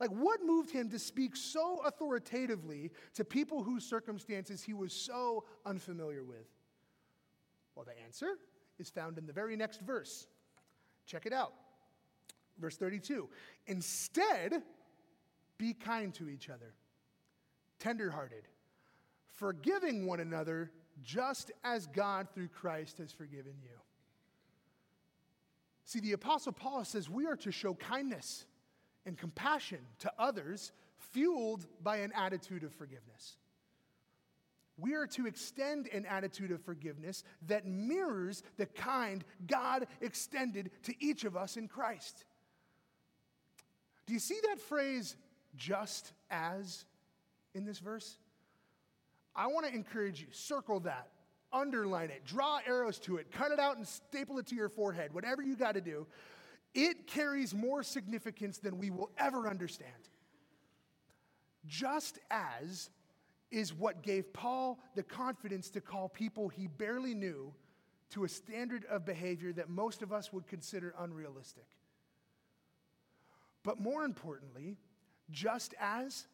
Like, 0.00 0.10
what 0.10 0.40
moved 0.42 0.70
him 0.70 0.88
to 0.90 0.98
speak 0.98 1.36
so 1.36 1.82
authoritatively 1.84 2.90
to 3.14 3.24
people 3.24 3.62
whose 3.62 3.84
circumstances 3.84 4.62
he 4.62 4.72
was 4.72 4.92
so 4.92 5.44
unfamiliar 5.66 6.24
with? 6.24 6.48
Well, 7.74 7.84
the 7.84 8.02
answer 8.02 8.36
is 8.78 8.88
found 8.88 9.18
in 9.18 9.26
the 9.26 9.32
very 9.32 9.56
next 9.56 9.82
verse. 9.82 10.26
Check 11.06 11.26
it 11.26 11.32
out. 11.32 11.52
Verse 12.58 12.76
32. 12.76 13.28
Instead, 13.66 14.62
be 15.58 15.74
kind 15.74 16.14
to 16.14 16.28
each 16.28 16.48
other, 16.48 16.72
tenderhearted 17.78 18.48
forgiving 19.40 20.04
one 20.04 20.20
another 20.20 20.70
just 21.02 21.50
as 21.64 21.86
God 21.86 22.28
through 22.34 22.48
Christ 22.48 22.98
has 22.98 23.10
forgiven 23.10 23.54
you. 23.62 23.70
See, 25.86 26.00
the 26.00 26.12
Apostle 26.12 26.52
Paul 26.52 26.84
says 26.84 27.08
we 27.08 27.26
are 27.26 27.36
to 27.36 27.50
show 27.50 27.72
kindness 27.72 28.44
and 29.10 29.18
compassion 29.18 29.80
to 29.98 30.12
others, 30.20 30.70
fueled 31.10 31.66
by 31.82 31.96
an 31.96 32.12
attitude 32.14 32.62
of 32.62 32.72
forgiveness. 32.72 33.36
We 34.78 34.94
are 34.94 35.08
to 35.08 35.26
extend 35.26 35.88
an 35.88 36.06
attitude 36.06 36.52
of 36.52 36.62
forgiveness 36.62 37.24
that 37.48 37.66
mirrors 37.66 38.44
the 38.56 38.66
kind 38.66 39.24
God 39.48 39.88
extended 40.00 40.70
to 40.84 40.94
each 41.04 41.24
of 41.24 41.36
us 41.36 41.56
in 41.56 41.66
Christ. 41.66 42.24
Do 44.06 44.12
you 44.12 44.20
see 44.20 44.38
that 44.48 44.60
phrase, 44.60 45.16
just 45.56 46.12
as, 46.30 46.84
in 47.52 47.64
this 47.64 47.80
verse? 47.80 48.16
I 49.34 49.48
want 49.48 49.66
to 49.66 49.74
encourage 49.74 50.20
you, 50.20 50.28
circle 50.30 50.78
that, 50.80 51.08
underline 51.52 52.10
it, 52.10 52.24
draw 52.24 52.60
arrows 52.64 53.00
to 53.00 53.16
it, 53.16 53.32
cut 53.32 53.50
it 53.50 53.58
out 53.58 53.76
and 53.76 53.86
staple 53.86 54.38
it 54.38 54.46
to 54.46 54.54
your 54.54 54.68
forehead, 54.68 55.12
whatever 55.12 55.42
you 55.42 55.56
got 55.56 55.74
to 55.74 55.80
do. 55.80 56.06
It 56.74 57.06
carries 57.06 57.54
more 57.54 57.82
significance 57.82 58.58
than 58.58 58.78
we 58.78 58.90
will 58.90 59.10
ever 59.18 59.48
understand. 59.48 59.90
Just 61.66 62.18
as 62.30 62.90
is 63.50 63.74
what 63.74 64.02
gave 64.02 64.32
Paul 64.32 64.78
the 64.94 65.02
confidence 65.02 65.70
to 65.70 65.80
call 65.80 66.08
people 66.08 66.48
he 66.48 66.68
barely 66.68 67.14
knew 67.14 67.52
to 68.10 68.24
a 68.24 68.28
standard 68.28 68.84
of 68.86 69.04
behavior 69.04 69.52
that 69.52 69.68
most 69.68 70.02
of 70.02 70.12
us 70.12 70.32
would 70.32 70.46
consider 70.46 70.94
unrealistic. 70.98 71.66
But 73.62 73.80
more 73.80 74.04
importantly, 74.04 74.78
just 75.30 75.74
as 75.80 76.26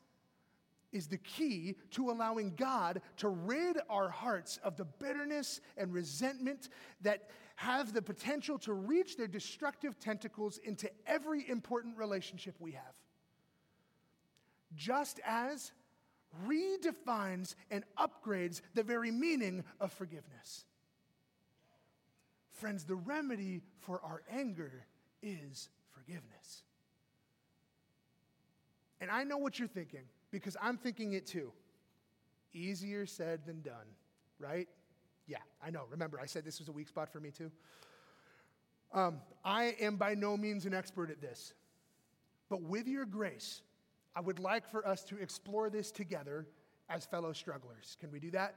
is 0.93 1.07
the 1.07 1.19
key 1.19 1.77
to 1.93 2.11
allowing 2.11 2.55
God 2.57 3.03
to 3.19 3.29
rid 3.29 3.79
our 3.91 4.09
hearts 4.09 4.59
of 4.63 4.77
the 4.77 4.85
bitterness 4.85 5.61
and 5.77 5.93
resentment 5.93 6.69
that 7.03 7.29
have 7.57 7.93
the 7.93 8.03
potential 8.03 8.59
to 8.59 8.73
reach 8.73 9.17
their 9.17 9.27
destructive 9.27 9.99
tentacles 9.99 10.59
into 10.59 10.91
every 11.07 11.49
important 11.49 11.97
relationship 11.97 12.55
we 12.61 12.73
have. 12.73 12.95
Just 14.75 15.21
as 15.27 15.73
redefines 16.47 17.55
and 17.71 17.85
upgrades 17.99 18.61
the 18.75 18.83
very 18.83 19.11
meaning 19.11 19.65
of 19.81 19.93
forgiveness. 19.93 20.67
Friends, 22.51 22.85
the 22.85 22.97
remedy 22.97 23.63
for 23.81 24.01
our 24.03 24.23
anger 24.31 24.87
is 25.23 25.69
forgiveness. 25.93 26.63
And 29.01 29.11
I 29.11 29.25
know 29.25 29.39
what 29.39 29.59
you're 29.59 29.69
thinking 29.69 30.05
because 30.39 30.57
I'm 30.61 30.77
thinking 30.77 31.13
it 31.15 31.27
too. 31.27 31.53
Easier 32.53 33.07
said 33.07 33.45
than 33.47 33.63
done, 33.63 33.87
right? 34.39 34.69
Yeah, 35.27 35.39
I 35.65 35.71
know. 35.71 35.83
Remember, 35.91 36.21
I 36.21 36.27
said 36.27 36.45
this 36.45 36.59
was 36.59 36.69
a 36.69 36.73
weak 36.73 36.89
spot 36.89 37.11
for 37.11 37.21
me 37.21 37.31
too. 37.31 37.51
Um, 38.93 39.21
I 39.45 39.75
am 39.81 39.97
by 39.97 40.15
no 40.15 40.37
means 40.37 40.65
an 40.65 40.73
expert 40.73 41.11
at 41.11 41.21
this, 41.21 41.55
but 42.49 42.63
with 42.63 42.87
your 42.87 43.05
grace, 43.05 43.63
I 44.15 44.21
would 44.21 44.39
like 44.39 44.69
for 44.71 44.87
us 44.87 45.05
to 45.05 45.19
explore 45.19 45.69
this 45.69 45.91
together 45.91 46.47
as 46.89 47.05
fellow 47.05 47.33
strugglers. 47.33 47.97
Can 48.01 48.11
we 48.11 48.21
do 48.21 48.31
that? 48.31 48.55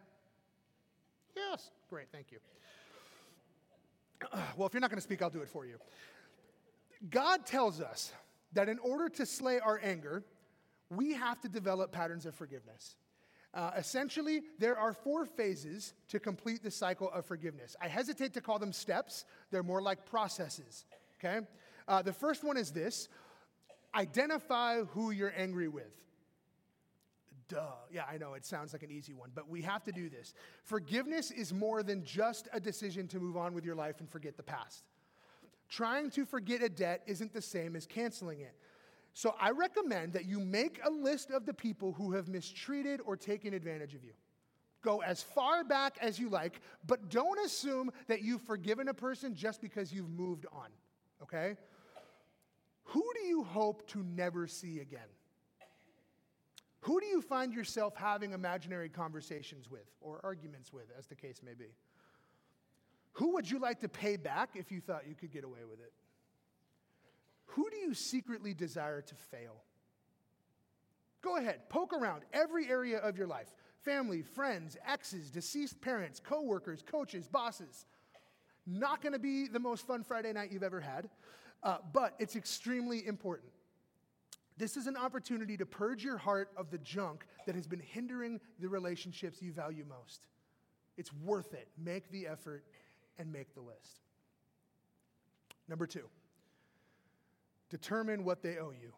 Yes. 1.35 1.71
Great, 1.89 2.07
thank 2.11 2.31
you. 2.31 2.37
Well, 4.55 4.67
if 4.67 4.73
you're 4.73 4.81
not 4.81 4.89
going 4.89 4.97
to 4.97 5.03
speak, 5.03 5.21
I'll 5.21 5.29
do 5.29 5.41
it 5.41 5.49
for 5.49 5.65
you. 5.65 5.77
God 7.09 7.45
tells 7.45 7.81
us 7.81 8.11
that 8.53 8.67
in 8.69 8.77
order 8.79 9.09
to 9.09 9.25
slay 9.25 9.59
our 9.59 9.79
anger, 9.81 10.23
we 10.89 11.13
have 11.13 11.39
to 11.41 11.49
develop 11.49 11.91
patterns 11.91 12.25
of 12.25 12.35
forgiveness. 12.35 12.95
Uh, 13.53 13.71
essentially, 13.77 14.41
there 14.59 14.77
are 14.77 14.93
four 14.93 15.25
phases 15.25 15.93
to 16.09 16.19
complete 16.19 16.61
the 16.61 16.69
cycle 16.69 17.09
of 17.11 17.25
forgiveness. 17.25 17.75
I 17.81 17.87
hesitate 17.87 18.33
to 18.35 18.41
call 18.41 18.59
them 18.59 18.73
steps, 18.73 19.25
they're 19.51 19.63
more 19.63 19.81
like 19.81 20.05
processes. 20.05 20.85
Okay? 21.19 21.45
Uh, 21.87 22.01
the 22.01 22.13
first 22.13 22.43
one 22.43 22.57
is 22.57 22.71
this 22.71 23.09
identify 23.95 24.83
who 24.83 25.09
you're 25.09 25.33
angry 25.35 25.67
with. 25.67 25.91
Duh. 27.47 27.65
Yeah, 27.91 28.03
I 28.09 28.19
know 28.19 28.35
it 28.35 28.45
sounds 28.45 28.73
like 28.73 28.83
an 28.83 28.91
easy 28.91 29.13
one, 29.13 29.31
but 29.33 29.49
we 29.49 29.63
have 29.63 29.83
to 29.85 29.91
do 29.91 30.07
this. 30.07 30.35
Forgiveness 30.63 31.31
is 31.31 31.51
more 31.51 31.81
than 31.81 32.03
just 32.03 32.47
a 32.53 32.59
decision 32.59 33.07
to 33.07 33.19
move 33.19 33.35
on 33.35 33.55
with 33.55 33.65
your 33.65 33.73
life 33.73 33.99
and 33.99 34.07
forget 34.07 34.37
the 34.37 34.43
past. 34.43 34.83
Trying 35.67 36.11
to 36.11 36.25
forget 36.25 36.61
a 36.61 36.69
debt 36.69 37.01
isn't 37.07 37.33
the 37.33 37.41
same 37.41 37.75
as 37.75 37.87
canceling 37.87 38.41
it. 38.41 38.53
So 39.13 39.35
I 39.39 39.51
recommend 39.51 40.13
that 40.13 40.25
you 40.25 40.39
make 40.39 40.79
a 40.85 40.89
list 40.89 41.31
of 41.31 41.45
the 41.45 41.53
people 41.53 41.93
who 41.93 42.13
have 42.13 42.27
mistreated 42.27 43.01
or 43.05 43.17
taken 43.17 43.53
advantage 43.53 43.95
of 43.95 44.03
you. 44.03 44.13
Go 44.81 45.01
as 45.01 45.21
far 45.21 45.63
back 45.63 45.97
as 45.99 46.17
you 46.19 46.29
like, 46.29 46.61
but 46.87 47.09
don't 47.09 47.37
assume 47.45 47.91
that 48.07 48.21
you've 48.21 48.41
forgiven 48.41 48.87
a 48.87 48.93
person 48.93 49.35
just 49.35 49.61
because 49.61 49.91
you've 49.91 50.09
moved 50.09 50.45
on, 50.53 50.69
okay? 51.21 51.57
Who 52.85 53.03
do 53.19 53.25
you 53.25 53.43
hope 53.43 53.87
to 53.89 54.03
never 54.03 54.47
see 54.47 54.79
again? 54.79 55.01
Who 56.81 57.01
do 57.01 57.07
you 57.07 57.21
find 57.21 57.53
yourself 57.53 57.95
having 57.95 58.31
imaginary 58.31 58.87
conversations 58.87 59.69
with 59.69 59.85
or 59.99 60.21
arguments 60.23 60.71
with, 60.71 60.85
as 60.97 61.07
the 61.07 61.15
case 61.15 61.41
may 61.43 61.53
be? 61.53 61.75
Who 63.13 63.33
would 63.33 63.49
you 63.49 63.59
like 63.59 63.81
to 63.81 63.89
pay 63.89 64.15
back 64.15 64.51
if 64.55 64.71
you 64.71 64.79
thought 64.79 65.03
you 65.07 65.15
could 65.15 65.31
get 65.31 65.43
away 65.43 65.65
with 65.69 65.81
it? 65.81 65.91
Who 67.53 67.69
do 67.69 67.77
you 67.77 67.93
secretly 67.93 68.53
desire 68.53 69.01
to 69.01 69.15
fail? 69.15 69.63
Go 71.21 71.37
ahead, 71.37 71.69
poke 71.69 71.93
around 71.93 72.23
every 72.31 72.69
area 72.69 72.97
of 72.99 73.17
your 73.17 73.27
life 73.27 73.53
family, 73.81 74.21
friends, 74.21 74.77
exes, 74.85 75.31
deceased 75.31 75.79
parents, 75.81 76.19
coworkers, 76.19 76.83
coaches, 76.83 77.27
bosses. 77.27 77.85
Not 78.67 79.01
going 79.01 79.13
to 79.13 79.19
be 79.19 79.47
the 79.47 79.59
most 79.59 79.87
fun 79.87 80.03
Friday 80.03 80.33
night 80.33 80.51
you've 80.51 80.63
ever 80.63 80.81
had, 80.81 81.09
uh, 81.63 81.77
but 81.93 82.13
it's 82.19 82.35
extremely 82.35 83.07
important. 83.07 83.49
This 84.57 84.75
is 84.75 84.87
an 84.87 84.97
opportunity 84.97 85.55
to 85.57 85.65
purge 85.65 86.03
your 86.03 86.17
heart 86.17 86.49
of 86.57 86.69
the 86.69 86.77
junk 86.79 87.25
that 87.45 87.55
has 87.55 87.65
been 87.65 87.79
hindering 87.79 88.41
the 88.59 88.67
relationships 88.67 89.41
you 89.41 89.53
value 89.53 89.85
most. 89.87 90.27
It's 90.97 91.13
worth 91.13 91.53
it. 91.53 91.69
Make 91.77 92.11
the 92.11 92.27
effort 92.27 92.65
and 93.17 93.31
make 93.31 93.53
the 93.55 93.61
list. 93.61 94.01
Number 95.69 95.87
two, 95.87 96.09
determine 97.69 98.23
what 98.23 98.41
they 98.41 98.57
owe 98.57 98.71
you. 98.71 98.93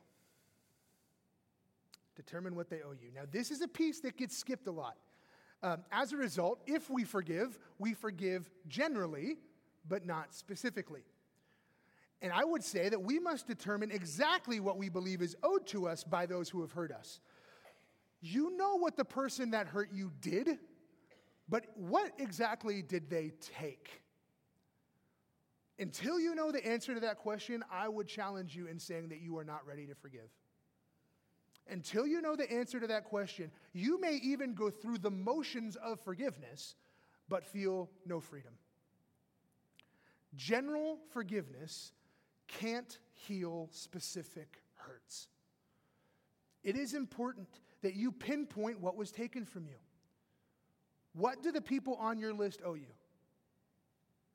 Determine 2.15 2.55
what 2.55 2.69
they 2.69 2.81
owe 2.81 2.91
you. 2.91 3.11
Now, 3.13 3.23
this 3.31 3.51
is 3.51 3.61
a 3.61 3.67
piece 3.67 3.99
that 4.01 4.17
gets 4.17 4.37
skipped 4.37 4.67
a 4.67 4.71
lot. 4.71 4.97
Um, 5.63 5.83
as 5.91 6.11
a 6.11 6.17
result, 6.17 6.61
if 6.65 6.89
we 6.89 7.03
forgive, 7.03 7.57
we 7.77 7.93
forgive 7.93 8.49
generally, 8.67 9.37
but 9.87 10.05
not 10.05 10.33
specifically. 10.33 11.03
And 12.21 12.31
I 12.31 12.43
would 12.43 12.63
say 12.63 12.89
that 12.89 13.01
we 13.01 13.19
must 13.19 13.47
determine 13.47 13.91
exactly 13.91 14.59
what 14.59 14.77
we 14.77 14.89
believe 14.89 15.21
is 15.21 15.35
owed 15.43 15.65
to 15.67 15.87
us 15.87 16.03
by 16.03 16.25
those 16.25 16.49
who 16.49 16.61
have 16.61 16.71
hurt 16.71 16.91
us. 16.91 17.19
You 18.21 18.55
know 18.55 18.75
what 18.75 18.97
the 18.97 19.05
person 19.05 19.51
that 19.51 19.67
hurt 19.67 19.89
you 19.91 20.11
did, 20.21 20.59
but 21.49 21.65
what 21.75 22.11
exactly 22.19 22.83
did 22.83 23.09
they 23.09 23.31
take? 23.57 24.03
Until 25.81 26.19
you 26.19 26.35
know 26.35 26.51
the 26.51 26.63
answer 26.63 26.93
to 26.93 26.99
that 26.99 27.17
question, 27.17 27.63
I 27.71 27.89
would 27.89 28.07
challenge 28.07 28.55
you 28.55 28.67
in 28.67 28.77
saying 28.77 29.09
that 29.09 29.19
you 29.19 29.35
are 29.39 29.43
not 29.43 29.65
ready 29.65 29.87
to 29.87 29.95
forgive. 29.95 30.29
Until 31.67 32.05
you 32.05 32.21
know 32.21 32.35
the 32.35 32.49
answer 32.51 32.79
to 32.79 32.85
that 32.85 33.05
question, 33.05 33.49
you 33.73 33.99
may 33.99 34.17
even 34.17 34.53
go 34.53 34.69
through 34.69 34.99
the 34.99 35.09
motions 35.09 35.75
of 35.77 35.99
forgiveness, 35.99 36.75
but 37.27 37.43
feel 37.43 37.89
no 38.05 38.19
freedom. 38.19 38.51
General 40.35 40.99
forgiveness 41.13 41.93
can't 42.47 42.99
heal 43.13 43.67
specific 43.71 44.61
hurts. 44.75 45.29
It 46.63 46.75
is 46.75 46.93
important 46.93 47.47
that 47.81 47.95
you 47.95 48.11
pinpoint 48.11 48.79
what 48.79 48.95
was 48.95 49.11
taken 49.11 49.45
from 49.45 49.65
you. 49.65 49.77
What 51.13 51.41
do 51.41 51.51
the 51.51 51.61
people 51.61 51.95
on 51.95 52.19
your 52.19 52.33
list 52.33 52.61
owe 52.63 52.75
you? 52.75 52.93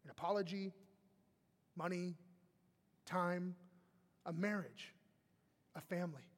An 0.04 0.10
apology, 0.10 0.72
money, 1.76 2.14
time, 3.04 3.54
a 4.24 4.32
marriage, 4.32 4.94
a 5.74 5.80
family, 5.80 6.28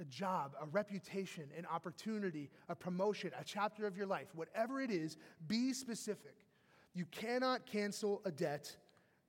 a 0.00 0.04
job, 0.04 0.54
a 0.60 0.66
reputation, 0.66 1.44
an 1.56 1.66
opportunity, 1.66 2.50
a 2.68 2.74
promotion, 2.74 3.30
a 3.38 3.44
chapter 3.44 3.86
of 3.86 3.96
your 3.96 4.06
life, 4.06 4.28
whatever 4.34 4.80
it 4.80 4.90
is, 4.90 5.16
be 5.46 5.72
specific. 5.72 6.36
You 6.94 7.04
cannot 7.06 7.66
cancel 7.66 8.22
a 8.24 8.30
debt 8.30 8.74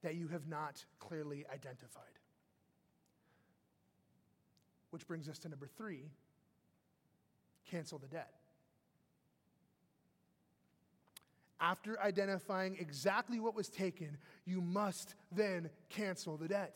that 0.04 0.16
you 0.16 0.28
have 0.28 0.48
not 0.48 0.84
clearly 1.00 1.46
identified. 1.52 2.04
Which 4.92 5.08
brings 5.08 5.28
us 5.28 5.40
to 5.40 5.50
number 5.50 5.68
three 5.68 6.12
cancel 7.70 7.98
the 7.98 8.08
debt. 8.08 8.32
After 11.60 12.00
identifying 12.02 12.78
exactly 12.80 13.40
what 13.40 13.56
was 13.56 13.70
taken, 13.70 14.18
you 14.46 14.62
must 14.62 15.16
then 15.32 15.70
cancel 15.90 16.38
the 16.38 16.48
debt. 16.48 16.76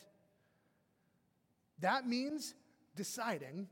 That 1.79 2.07
means 2.07 2.55
deciding 2.95 3.67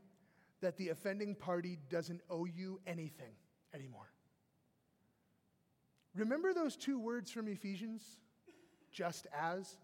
that 0.60 0.76
the 0.76 0.90
offending 0.90 1.34
party 1.34 1.78
doesn't 1.88 2.20
owe 2.28 2.44
you 2.44 2.80
anything 2.86 3.32
anymore. 3.74 4.10
Remember 6.14 6.52
those 6.52 6.76
two 6.76 6.98
words 6.98 7.30
from 7.30 7.48
Ephesians? 7.48 8.02
Just 8.90 9.26
as? 9.38 9.76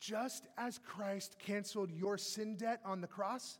Just 0.00 0.46
as 0.56 0.78
Christ 0.78 1.36
canceled 1.38 1.90
your 1.90 2.18
sin 2.18 2.56
debt 2.56 2.80
on 2.84 3.00
the 3.00 3.06
cross, 3.06 3.58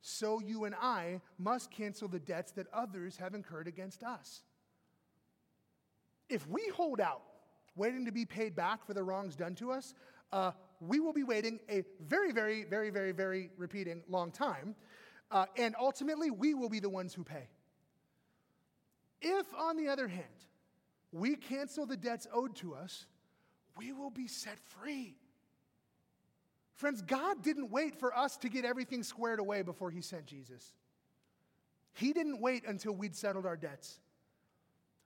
so 0.00 0.40
you 0.40 0.64
and 0.64 0.74
I 0.74 1.20
must 1.38 1.70
cancel 1.70 2.08
the 2.08 2.18
debts 2.18 2.52
that 2.52 2.66
others 2.72 3.16
have 3.18 3.34
incurred 3.34 3.68
against 3.68 4.02
us. 4.02 4.42
If 6.32 6.48
we 6.48 6.66
hold 6.74 6.98
out, 6.98 7.20
waiting 7.76 8.06
to 8.06 8.12
be 8.12 8.24
paid 8.24 8.56
back 8.56 8.86
for 8.86 8.94
the 8.94 9.02
wrongs 9.02 9.36
done 9.36 9.54
to 9.56 9.70
us, 9.70 9.92
uh, 10.32 10.52
we 10.80 10.98
will 10.98 11.12
be 11.12 11.24
waiting 11.24 11.60
a 11.68 11.82
very, 12.00 12.32
very, 12.32 12.64
very, 12.64 12.88
very, 12.88 13.12
very 13.12 13.50
repeating 13.58 14.02
long 14.08 14.30
time. 14.30 14.74
Uh, 15.30 15.44
and 15.58 15.76
ultimately, 15.78 16.30
we 16.30 16.54
will 16.54 16.70
be 16.70 16.80
the 16.80 16.88
ones 16.88 17.12
who 17.12 17.22
pay. 17.22 17.48
If, 19.20 19.46
on 19.54 19.76
the 19.76 19.88
other 19.88 20.08
hand, 20.08 20.24
we 21.12 21.36
cancel 21.36 21.84
the 21.84 21.98
debts 21.98 22.26
owed 22.32 22.56
to 22.56 22.74
us, 22.74 23.04
we 23.76 23.92
will 23.92 24.10
be 24.10 24.26
set 24.26 24.58
free. 24.58 25.18
Friends, 26.72 27.02
God 27.02 27.42
didn't 27.42 27.70
wait 27.70 28.00
for 28.00 28.16
us 28.16 28.38
to 28.38 28.48
get 28.48 28.64
everything 28.64 29.02
squared 29.02 29.38
away 29.38 29.60
before 29.60 29.90
He 29.90 30.00
sent 30.00 30.24
Jesus. 30.24 30.72
He 31.92 32.14
didn't 32.14 32.40
wait 32.40 32.64
until 32.66 32.92
we'd 32.92 33.14
settled 33.14 33.44
our 33.44 33.58
debts. 33.58 34.00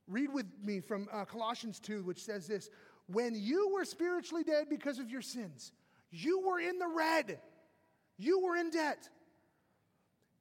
Read 0.08 0.32
with 0.32 0.46
me 0.62 0.80
from 0.80 1.08
uh, 1.12 1.24
Colossians 1.24 1.80
2, 1.80 2.02
which 2.04 2.22
says 2.22 2.46
this 2.46 2.70
When 3.08 3.34
you 3.34 3.70
were 3.74 3.84
spiritually 3.84 4.44
dead 4.44 4.68
because 4.68 4.98
of 4.98 5.10
your 5.10 5.22
sins, 5.22 5.72
you 6.10 6.46
were 6.46 6.60
in 6.60 6.78
the 6.78 6.88
red, 6.88 7.40
you 8.16 8.40
were 8.40 8.56
in 8.56 8.70
debt. 8.70 9.08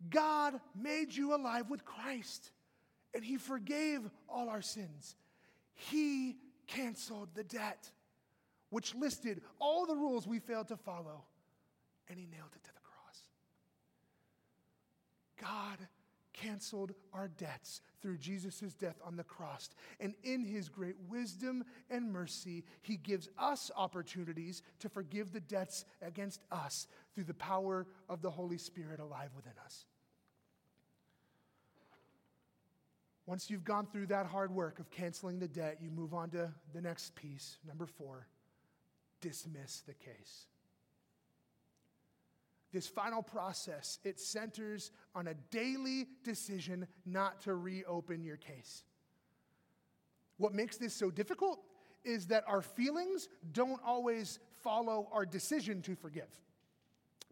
God 0.09 0.59
made 0.75 1.15
you 1.15 1.33
alive 1.33 1.69
with 1.69 1.83
Christ, 1.83 2.51
and 3.13 3.23
He 3.23 3.37
forgave 3.37 4.01
all 4.29 4.49
our 4.49 4.61
sins. 4.61 5.15
He 5.73 6.37
canceled 6.67 7.29
the 7.33 7.43
debt, 7.43 7.89
which 8.69 8.93
listed 8.93 9.41
all 9.59 9.85
the 9.85 9.95
rules 9.95 10.27
we 10.27 10.39
failed 10.39 10.67
to 10.67 10.77
follow, 10.77 11.23
and 12.07 12.19
He 12.19 12.27
nailed 12.27 12.51
it 12.55 12.63
to 12.63 12.73
the 12.73 12.79
cross. 12.81 13.23
God 15.41 15.87
canceled 16.33 16.93
our 17.13 17.27
debts 17.27 17.81
through 18.05 18.17
Jesus' 18.19 18.75
death 18.75 19.01
on 19.03 19.15
the 19.15 19.23
cross. 19.23 19.71
And 19.99 20.13
in 20.23 20.45
his 20.45 20.69
great 20.69 20.93
wisdom 21.09 21.65
and 21.89 22.13
mercy, 22.13 22.63
he 22.83 22.97
gives 22.97 23.29
us 23.35 23.71
opportunities 23.75 24.61
to 24.81 24.89
forgive 24.89 25.33
the 25.33 25.39
debts 25.39 25.85
against 26.03 26.43
us 26.51 26.85
through 27.15 27.23
the 27.23 27.33
power 27.33 27.87
of 28.07 28.21
the 28.21 28.29
Holy 28.29 28.59
Spirit 28.59 28.99
alive 28.99 29.31
within 29.35 29.53
us. 29.65 29.85
Once 33.25 33.49
you've 33.49 33.65
gone 33.65 33.87
through 33.87 34.05
that 34.05 34.27
hard 34.27 34.51
work 34.51 34.77
of 34.77 34.91
canceling 34.91 35.39
the 35.39 35.47
debt, 35.47 35.79
you 35.81 35.89
move 35.89 36.13
on 36.13 36.29
to 36.29 36.51
the 36.75 36.81
next 36.81 37.15
piece, 37.15 37.57
number 37.67 37.87
four 37.87 38.27
dismiss 39.19 39.81
the 39.87 39.95
case. 39.95 40.45
This 42.75 42.87
final 42.87 43.23
process, 43.23 43.99
it 44.03 44.19
centers 44.19 44.91
on 45.15 45.27
a 45.27 45.33
daily 45.49 46.07
decision 46.25 46.85
not 47.05 47.39
to 47.43 47.55
reopen 47.55 48.25
your 48.25 48.35
case. 48.35 48.83
What 50.35 50.53
makes 50.53 50.75
this 50.75 50.93
so 50.93 51.09
difficult 51.09 51.61
is 52.03 52.27
that 52.27 52.43
our 52.49 52.61
feelings 52.61 53.29
don't 53.53 53.79
always 53.85 54.39
follow 54.61 55.07
our 55.13 55.25
decision 55.25 55.81
to 55.83 55.95
forgive. 55.95 56.27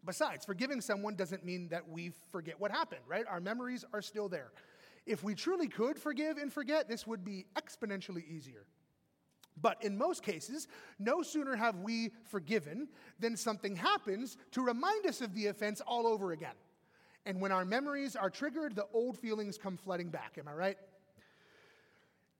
Besides, 0.06 0.46
forgiving 0.46 0.80
someone 0.80 1.14
doesn't 1.14 1.44
mean 1.44 1.68
that 1.68 1.90
we 1.90 2.12
forget 2.32 2.58
what 2.58 2.70
happened, 2.70 3.02
right? 3.06 3.26
Our 3.28 3.40
memories 3.40 3.84
are 3.92 4.00
still 4.00 4.30
there. 4.30 4.50
If 5.04 5.22
we 5.22 5.34
truly 5.34 5.68
could 5.68 5.98
forgive 5.98 6.38
and 6.38 6.50
forget, 6.50 6.88
this 6.88 7.06
would 7.06 7.22
be 7.22 7.44
exponentially 7.54 8.26
easier. 8.26 8.64
But 9.60 9.82
in 9.84 9.96
most 9.96 10.22
cases, 10.22 10.66
no 10.98 11.22
sooner 11.22 11.56
have 11.56 11.76
we 11.80 12.12
forgiven 12.24 12.88
than 13.20 13.36
something 13.36 13.76
happens 13.76 14.36
to 14.52 14.62
remind 14.62 15.06
us 15.06 15.20
of 15.20 15.34
the 15.34 15.46
offense 15.46 15.80
all 15.80 16.06
over 16.06 16.32
again. 16.32 16.54
And 17.26 17.40
when 17.40 17.52
our 17.52 17.64
memories 17.64 18.16
are 18.16 18.30
triggered, 18.30 18.74
the 18.74 18.86
old 18.92 19.18
feelings 19.18 19.56
come 19.56 19.76
flooding 19.76 20.10
back. 20.10 20.36
Am 20.38 20.48
I 20.48 20.52
right? 20.52 20.76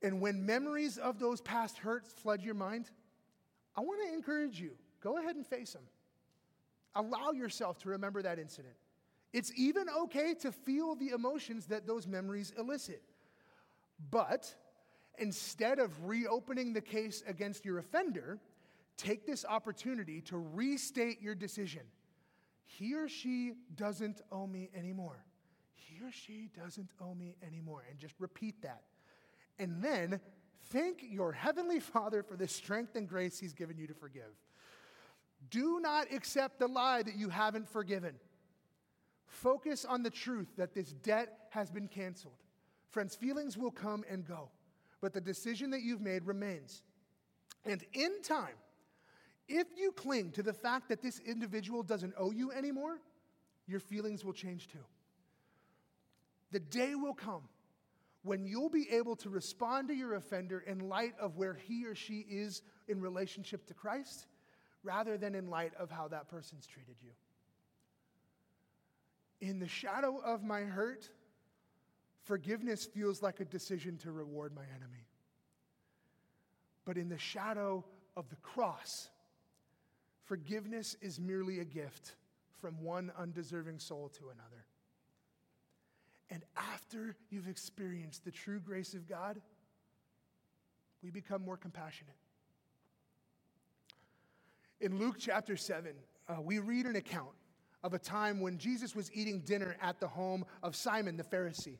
And 0.02 0.20
when 0.20 0.44
memories 0.44 0.98
of 0.98 1.18
those 1.18 1.40
past 1.40 1.78
hurts 1.78 2.12
flood 2.12 2.42
your 2.42 2.54
mind, 2.54 2.90
I 3.76 3.80
want 3.80 4.00
to 4.06 4.14
encourage 4.14 4.60
you 4.60 4.72
go 5.00 5.18
ahead 5.18 5.36
and 5.36 5.46
face 5.46 5.72
them. 5.72 5.82
Allow 6.94 7.32
yourself 7.32 7.78
to 7.80 7.90
remember 7.90 8.22
that 8.22 8.38
incident. 8.38 8.74
It's 9.32 9.50
even 9.56 9.86
okay 10.02 10.34
to 10.34 10.52
feel 10.52 10.94
the 10.94 11.08
emotions 11.08 11.66
that 11.66 11.86
those 11.86 12.06
memories 12.06 12.52
elicit. 12.56 13.02
But 14.10 14.54
instead 15.18 15.78
of 15.78 16.04
reopening 16.04 16.72
the 16.72 16.80
case 16.80 17.22
against 17.26 17.64
your 17.64 17.78
offender, 17.78 18.38
take 18.96 19.26
this 19.26 19.44
opportunity 19.44 20.20
to 20.22 20.36
restate 20.36 21.20
your 21.20 21.34
decision. 21.34 21.82
He 22.64 22.94
or 22.94 23.08
she 23.08 23.52
doesn't 23.74 24.20
owe 24.32 24.46
me 24.46 24.70
anymore. 24.74 25.24
He 25.74 26.04
or 26.04 26.10
she 26.10 26.48
doesn't 26.56 26.90
owe 27.00 27.14
me 27.14 27.36
anymore. 27.46 27.84
And 27.88 27.98
just 27.98 28.14
repeat 28.18 28.62
that. 28.62 28.82
And 29.58 29.82
then 29.82 30.20
thank 30.70 31.02
your 31.02 31.32
Heavenly 31.32 31.80
Father 31.92 32.22
for 32.22 32.36
the 32.36 32.48
strength 32.48 32.96
and 32.96 33.08
grace 33.08 33.38
He's 33.38 33.52
given 33.52 33.78
you 33.78 33.86
to 33.86 33.94
forgive. 33.94 34.32
Do 35.50 35.78
not 35.80 36.12
accept 36.12 36.58
the 36.58 36.68
lie 36.68 37.02
that 37.02 37.16
you 37.16 37.28
haven't 37.28 37.68
forgiven. 37.68 38.14
Focus 39.26 39.84
on 39.84 40.02
the 40.02 40.10
truth 40.10 40.48
that 40.56 40.74
this 40.74 40.92
debt 40.92 41.48
has 41.50 41.70
been 41.70 41.88
canceled. 41.88 42.38
Friends, 42.88 43.14
feelings 43.14 43.58
will 43.58 43.70
come 43.70 44.04
and 44.08 44.26
go 44.26 44.50
but 45.04 45.12
the 45.12 45.20
decision 45.20 45.68
that 45.68 45.82
you've 45.82 46.00
made 46.00 46.24
remains. 46.24 46.82
And 47.66 47.84
in 47.92 48.22
time, 48.22 48.54
if 49.46 49.66
you 49.76 49.92
cling 49.92 50.30
to 50.30 50.42
the 50.42 50.54
fact 50.54 50.88
that 50.88 51.02
this 51.02 51.18
individual 51.18 51.82
doesn't 51.82 52.14
owe 52.16 52.30
you 52.30 52.50
anymore, 52.52 53.02
your 53.66 53.80
feelings 53.80 54.24
will 54.24 54.32
change 54.32 54.66
too. 54.68 54.78
The 56.52 56.60
day 56.60 56.94
will 56.94 57.12
come 57.12 57.42
when 58.22 58.46
you'll 58.46 58.70
be 58.70 58.90
able 58.92 59.14
to 59.16 59.28
respond 59.28 59.88
to 59.88 59.94
your 59.94 60.14
offender 60.14 60.60
in 60.60 60.88
light 60.88 61.12
of 61.20 61.36
where 61.36 61.52
he 61.52 61.84
or 61.84 61.94
she 61.94 62.20
is 62.20 62.62
in 62.88 63.02
relationship 63.02 63.66
to 63.66 63.74
Christ 63.74 64.26
rather 64.82 65.18
than 65.18 65.34
in 65.34 65.50
light 65.50 65.74
of 65.78 65.90
how 65.90 66.08
that 66.08 66.28
person's 66.28 66.66
treated 66.66 66.96
you. 67.02 67.10
In 69.46 69.58
the 69.58 69.68
shadow 69.68 70.18
of 70.24 70.42
my 70.42 70.62
hurt, 70.62 71.10
Forgiveness 72.24 72.86
feels 72.86 73.22
like 73.22 73.40
a 73.40 73.44
decision 73.44 73.98
to 73.98 74.10
reward 74.10 74.54
my 74.54 74.64
enemy. 74.74 75.06
But 76.84 76.96
in 76.96 77.08
the 77.08 77.18
shadow 77.18 77.84
of 78.16 78.28
the 78.30 78.36
cross, 78.36 79.10
forgiveness 80.24 80.96
is 81.00 81.20
merely 81.20 81.60
a 81.60 81.64
gift 81.64 82.16
from 82.60 82.82
one 82.82 83.12
undeserving 83.18 83.78
soul 83.78 84.10
to 84.18 84.24
another. 84.24 84.64
And 86.30 86.42
after 86.56 87.14
you've 87.30 87.48
experienced 87.48 88.24
the 88.24 88.30
true 88.30 88.58
grace 88.58 88.94
of 88.94 89.06
God, 89.06 89.40
we 91.02 91.10
become 91.10 91.42
more 91.42 91.58
compassionate. 91.58 92.16
In 94.80 94.98
Luke 94.98 95.16
chapter 95.18 95.56
7, 95.56 95.92
uh, 96.28 96.40
we 96.40 96.58
read 96.58 96.86
an 96.86 96.96
account 96.96 97.34
of 97.82 97.92
a 97.92 97.98
time 97.98 98.40
when 98.40 98.56
Jesus 98.56 98.96
was 98.96 99.10
eating 99.12 99.40
dinner 99.40 99.76
at 99.82 100.00
the 100.00 100.08
home 100.08 100.46
of 100.62 100.74
Simon 100.74 101.18
the 101.18 101.22
Pharisee. 101.22 101.78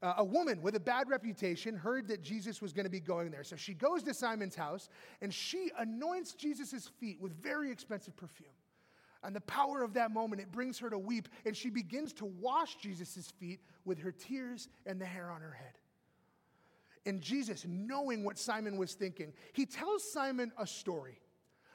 Uh, 0.00 0.14
a 0.18 0.24
woman 0.24 0.62
with 0.62 0.76
a 0.76 0.80
bad 0.80 1.08
reputation 1.08 1.74
heard 1.74 2.06
that 2.06 2.22
Jesus 2.22 2.62
was 2.62 2.72
going 2.72 2.84
to 2.84 2.90
be 2.90 3.00
going 3.00 3.30
there. 3.30 3.42
So 3.42 3.56
she 3.56 3.74
goes 3.74 4.02
to 4.04 4.14
Simon's 4.14 4.54
house 4.54 4.88
and 5.20 5.34
she 5.34 5.70
anoints 5.76 6.34
Jesus' 6.34 6.88
feet 7.00 7.20
with 7.20 7.32
very 7.42 7.70
expensive 7.70 8.16
perfume. 8.16 8.50
And 9.24 9.34
the 9.34 9.40
power 9.40 9.82
of 9.82 9.94
that 9.94 10.12
moment, 10.12 10.40
it 10.40 10.52
brings 10.52 10.78
her 10.78 10.88
to 10.90 10.98
weep, 10.98 11.28
and 11.44 11.56
she 11.56 11.70
begins 11.70 12.12
to 12.14 12.24
wash 12.24 12.76
Jesus' 12.76 13.32
feet 13.40 13.58
with 13.84 13.98
her 13.98 14.12
tears 14.12 14.68
and 14.86 15.00
the 15.00 15.06
hair 15.06 15.32
on 15.32 15.40
her 15.40 15.50
head. 15.50 15.72
And 17.04 17.20
Jesus, 17.20 17.66
knowing 17.66 18.22
what 18.22 18.38
Simon 18.38 18.76
was 18.76 18.94
thinking, 18.94 19.32
he 19.54 19.66
tells 19.66 20.08
Simon 20.12 20.52
a 20.56 20.66
story 20.66 21.18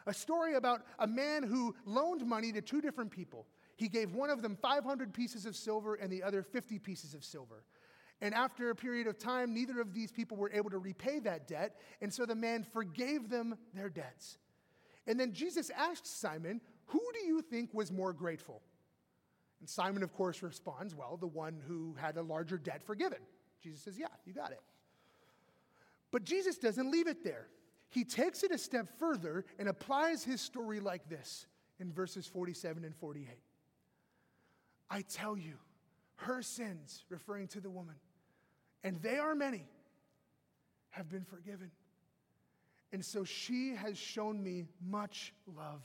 a 0.06 0.14
story 0.14 0.56
about 0.56 0.82
a 1.00 1.08
man 1.08 1.44
who 1.44 1.76
loaned 1.86 2.26
money 2.26 2.52
to 2.52 2.62
two 2.62 2.82
different 2.82 3.12
people. 3.12 3.48
He 3.76 3.88
gave 3.88 4.14
one 4.14 4.30
of 4.30 4.42
them 4.42 4.58
500 4.62 5.14
pieces 5.14 5.46
of 5.46 5.56
silver 5.56 5.96
and 5.96 6.12
the 6.12 6.24
other 6.24 6.44
50 6.44 6.80
pieces 6.80 7.14
of 7.14 7.24
silver. 7.24 7.64
And 8.22 8.34
after 8.34 8.70
a 8.70 8.76
period 8.76 9.08
of 9.08 9.18
time, 9.18 9.54
neither 9.54 9.82
of 9.82 9.94
these 9.94 10.12
people 10.12 10.38
were 10.38 10.52
able 10.52 10.70
to 10.70 10.78
repay 10.78 11.20
that 11.20 11.48
debt. 11.48 11.76
And 12.02 12.14
so 12.14 12.26
the 12.26 12.36
man 12.36 12.64
forgave 12.64 13.30
them 13.30 13.58
their 13.74 13.90
debts. 13.90 14.38
And 15.08 15.20
then 15.20 15.34
Jesus 15.34 15.70
asked 15.76 16.08
Simon, 16.08 16.62
Who 16.88 17.02
do 17.14 17.26
you 17.26 17.42
think 17.42 17.74
was 17.74 17.92
more 17.92 18.14
grateful? 18.14 18.62
And 19.60 19.70
Simon, 19.70 20.04
of 20.04 20.14
course, 20.14 20.42
responds, 20.42 20.96
Well, 20.96 21.18
the 21.18 21.28
one 21.28 21.62
who 21.68 21.96
had 22.00 22.18
a 22.18 22.22
larger 22.22 22.58
debt 22.58 22.84
forgiven. 22.84 23.20
Jesus 23.62 23.82
says, 23.82 23.98
Yeah, 23.98 24.08
you 24.26 24.34
got 24.34 24.52
it. 24.52 24.62
But 26.12 26.24
Jesus 26.24 26.58
doesn't 26.58 26.92
leave 26.92 27.08
it 27.08 27.24
there. 27.24 27.48
He 27.90 28.04
takes 28.04 28.44
it 28.44 28.52
a 28.52 28.58
step 28.58 28.88
further 29.00 29.46
and 29.60 29.68
applies 29.68 30.24
his 30.24 30.42
story 30.42 30.80
like 30.80 31.10
this 31.10 31.46
in 31.80 31.92
verses 31.92 32.26
47 32.26 32.84
and 32.86 32.96
48. 32.96 33.28
I 34.90 35.02
tell 35.02 35.38
you, 35.38 35.54
her 36.16 36.42
sins, 36.42 37.04
referring 37.10 37.48
to 37.50 37.60
the 37.60 37.70
woman, 37.70 37.96
and 38.84 39.02
they 39.02 39.18
are 39.18 39.36
many, 39.36 39.66
have 40.92 41.10
been 41.10 41.24
forgiven. 41.24 41.72
And 42.92 43.04
so 43.04 43.24
she 43.24 43.76
has 43.76 43.98
shown 43.98 44.42
me 44.44 44.66
much 44.86 45.34
love. 45.48 45.82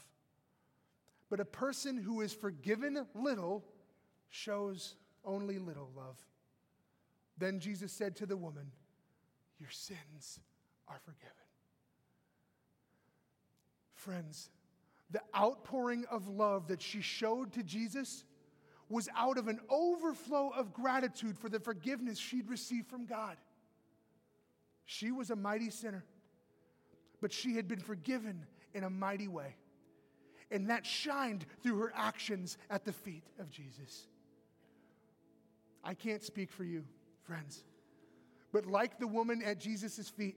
But 1.30 1.40
a 1.40 1.44
person 1.44 1.96
who 1.96 2.20
is 2.20 2.32
forgiven 2.32 3.06
little 3.14 3.64
shows 4.28 4.96
only 5.24 5.58
little 5.58 5.90
love. 5.96 6.18
Then 7.38 7.60
Jesus 7.60 7.92
said 7.92 8.16
to 8.16 8.26
the 8.26 8.36
woman, 8.36 8.70
Your 9.58 9.70
sins 9.70 10.40
are 10.86 10.98
forgiven. 11.04 11.32
Friends, 13.94 14.50
the 15.10 15.22
outpouring 15.36 16.04
of 16.10 16.28
love 16.28 16.68
that 16.68 16.82
she 16.82 17.00
showed 17.00 17.52
to 17.52 17.62
Jesus 17.62 18.24
was 18.88 19.08
out 19.16 19.38
of 19.38 19.48
an 19.48 19.60
overflow 19.68 20.50
of 20.50 20.72
gratitude 20.72 21.38
for 21.38 21.48
the 21.48 21.60
forgiveness 21.60 22.18
she'd 22.18 22.48
received 22.48 22.88
from 22.88 23.06
God. 23.06 23.36
She 24.86 25.10
was 25.10 25.30
a 25.30 25.36
mighty 25.36 25.70
sinner, 25.70 26.04
but 27.20 27.32
she 27.32 27.54
had 27.54 27.68
been 27.68 27.80
forgiven 27.80 28.46
in 28.72 28.84
a 28.84 28.90
mighty 28.90 29.28
way. 29.28 29.56
And 30.50 30.70
that 30.70 30.86
shined 30.86 31.44
through 31.62 31.78
her 31.78 31.92
actions 31.94 32.56
at 32.70 32.84
the 32.84 32.92
feet 32.92 33.24
of 33.38 33.50
Jesus. 33.50 34.06
I 35.84 35.92
can't 35.92 36.22
speak 36.22 36.50
for 36.50 36.64
you, 36.64 36.84
friends, 37.22 37.64
but 38.52 38.64
like 38.64 38.98
the 38.98 39.06
woman 39.06 39.42
at 39.42 39.60
Jesus' 39.60 40.08
feet, 40.08 40.36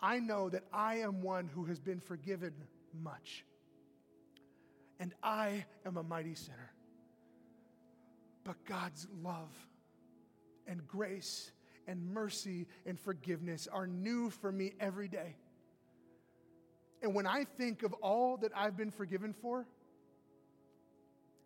I 0.00 0.20
know 0.20 0.48
that 0.50 0.64
I 0.72 0.96
am 0.96 1.22
one 1.22 1.48
who 1.48 1.64
has 1.64 1.80
been 1.80 1.98
forgiven 1.98 2.52
much. 3.02 3.44
And 5.00 5.12
I 5.22 5.64
am 5.84 5.96
a 5.96 6.02
mighty 6.02 6.34
sinner. 6.34 6.73
But 8.44 8.64
God's 8.66 9.06
love 9.22 9.54
and 10.66 10.86
grace 10.86 11.50
and 11.86 12.12
mercy 12.12 12.66
and 12.86 12.98
forgiveness 12.98 13.68
are 13.70 13.86
new 13.86 14.30
for 14.30 14.52
me 14.52 14.72
every 14.80 15.08
day. 15.08 15.36
And 17.02 17.14
when 17.14 17.26
I 17.26 17.44
think 17.44 17.82
of 17.82 17.92
all 17.94 18.38
that 18.38 18.52
I've 18.54 18.76
been 18.76 18.90
forgiven 18.90 19.34
for, 19.34 19.66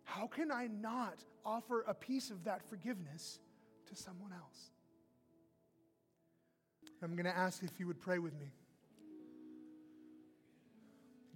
how 0.03 0.27
can 0.27 0.51
I 0.51 0.67
not 0.67 1.23
offer 1.45 1.83
a 1.87 1.93
piece 1.93 2.31
of 2.31 2.45
that 2.45 2.63
forgiveness 2.69 3.39
to 3.87 3.95
someone 3.95 4.31
else? 4.33 4.71
I'm 7.01 7.13
going 7.13 7.25
to 7.25 7.37
ask 7.37 7.63
if 7.63 7.79
you 7.79 7.87
would 7.87 7.99
pray 7.99 8.19
with 8.19 8.33
me. 8.39 8.47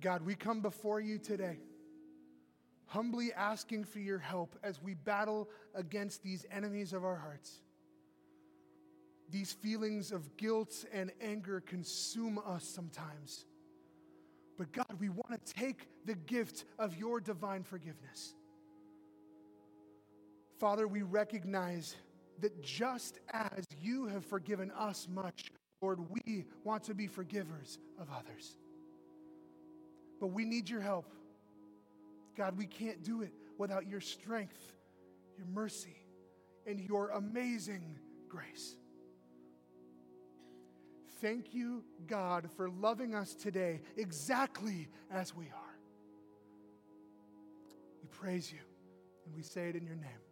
God, 0.01 0.25
we 0.25 0.35
come 0.35 0.61
before 0.61 0.99
you 0.99 1.17
today, 1.17 1.59
humbly 2.93 3.33
asking 3.33 3.83
for 3.83 3.97
your 3.97 4.19
help 4.19 4.55
as 4.63 4.79
we 4.79 4.93
battle 4.93 5.49
against 5.73 6.21
these 6.21 6.45
enemies 6.51 6.93
of 6.93 7.03
our 7.03 7.15
hearts. 7.15 7.61
These 9.31 9.51
feelings 9.51 10.11
of 10.11 10.37
guilt 10.37 10.85
and 10.93 11.11
anger 11.19 11.59
consume 11.59 12.39
us 12.45 12.63
sometimes. 12.63 13.45
But 14.59 14.71
God, 14.71 14.99
we 14.99 15.09
want 15.09 15.43
to 15.43 15.53
take 15.53 15.87
the 16.05 16.13
gift 16.13 16.65
of 16.77 16.95
your 16.95 17.19
divine 17.19 17.63
forgiveness. 17.63 18.35
Father, 20.59 20.87
we 20.87 21.01
recognize 21.01 21.95
that 22.41 22.61
just 22.61 23.19
as 23.31 23.65
you 23.81 24.05
have 24.05 24.23
forgiven 24.23 24.69
us 24.77 25.07
much, 25.11 25.51
Lord, 25.81 25.99
we 26.11 26.45
want 26.63 26.83
to 26.83 26.93
be 26.93 27.07
forgivers 27.07 27.79
of 27.99 28.07
others. 28.15 28.55
But 30.19 30.27
we 30.27 30.45
need 30.45 30.69
your 30.69 30.81
help. 30.81 31.11
God, 32.35 32.57
we 32.57 32.65
can't 32.65 33.03
do 33.03 33.21
it 33.21 33.33
without 33.57 33.87
your 33.87 34.01
strength, 34.01 34.73
your 35.37 35.47
mercy, 35.47 35.95
and 36.65 36.79
your 36.79 37.09
amazing 37.09 37.99
grace. 38.27 38.75
Thank 41.21 41.53
you, 41.53 41.83
God, 42.07 42.49
for 42.57 42.69
loving 42.69 43.15
us 43.15 43.33
today 43.33 43.81
exactly 43.95 44.89
as 45.11 45.35
we 45.35 45.45
are. 45.45 45.77
We 48.01 48.07
praise 48.09 48.51
you 48.51 48.59
and 49.25 49.35
we 49.35 49.41
say 49.41 49.69
it 49.69 49.75
in 49.75 49.85
your 49.85 49.95
name. 49.95 50.22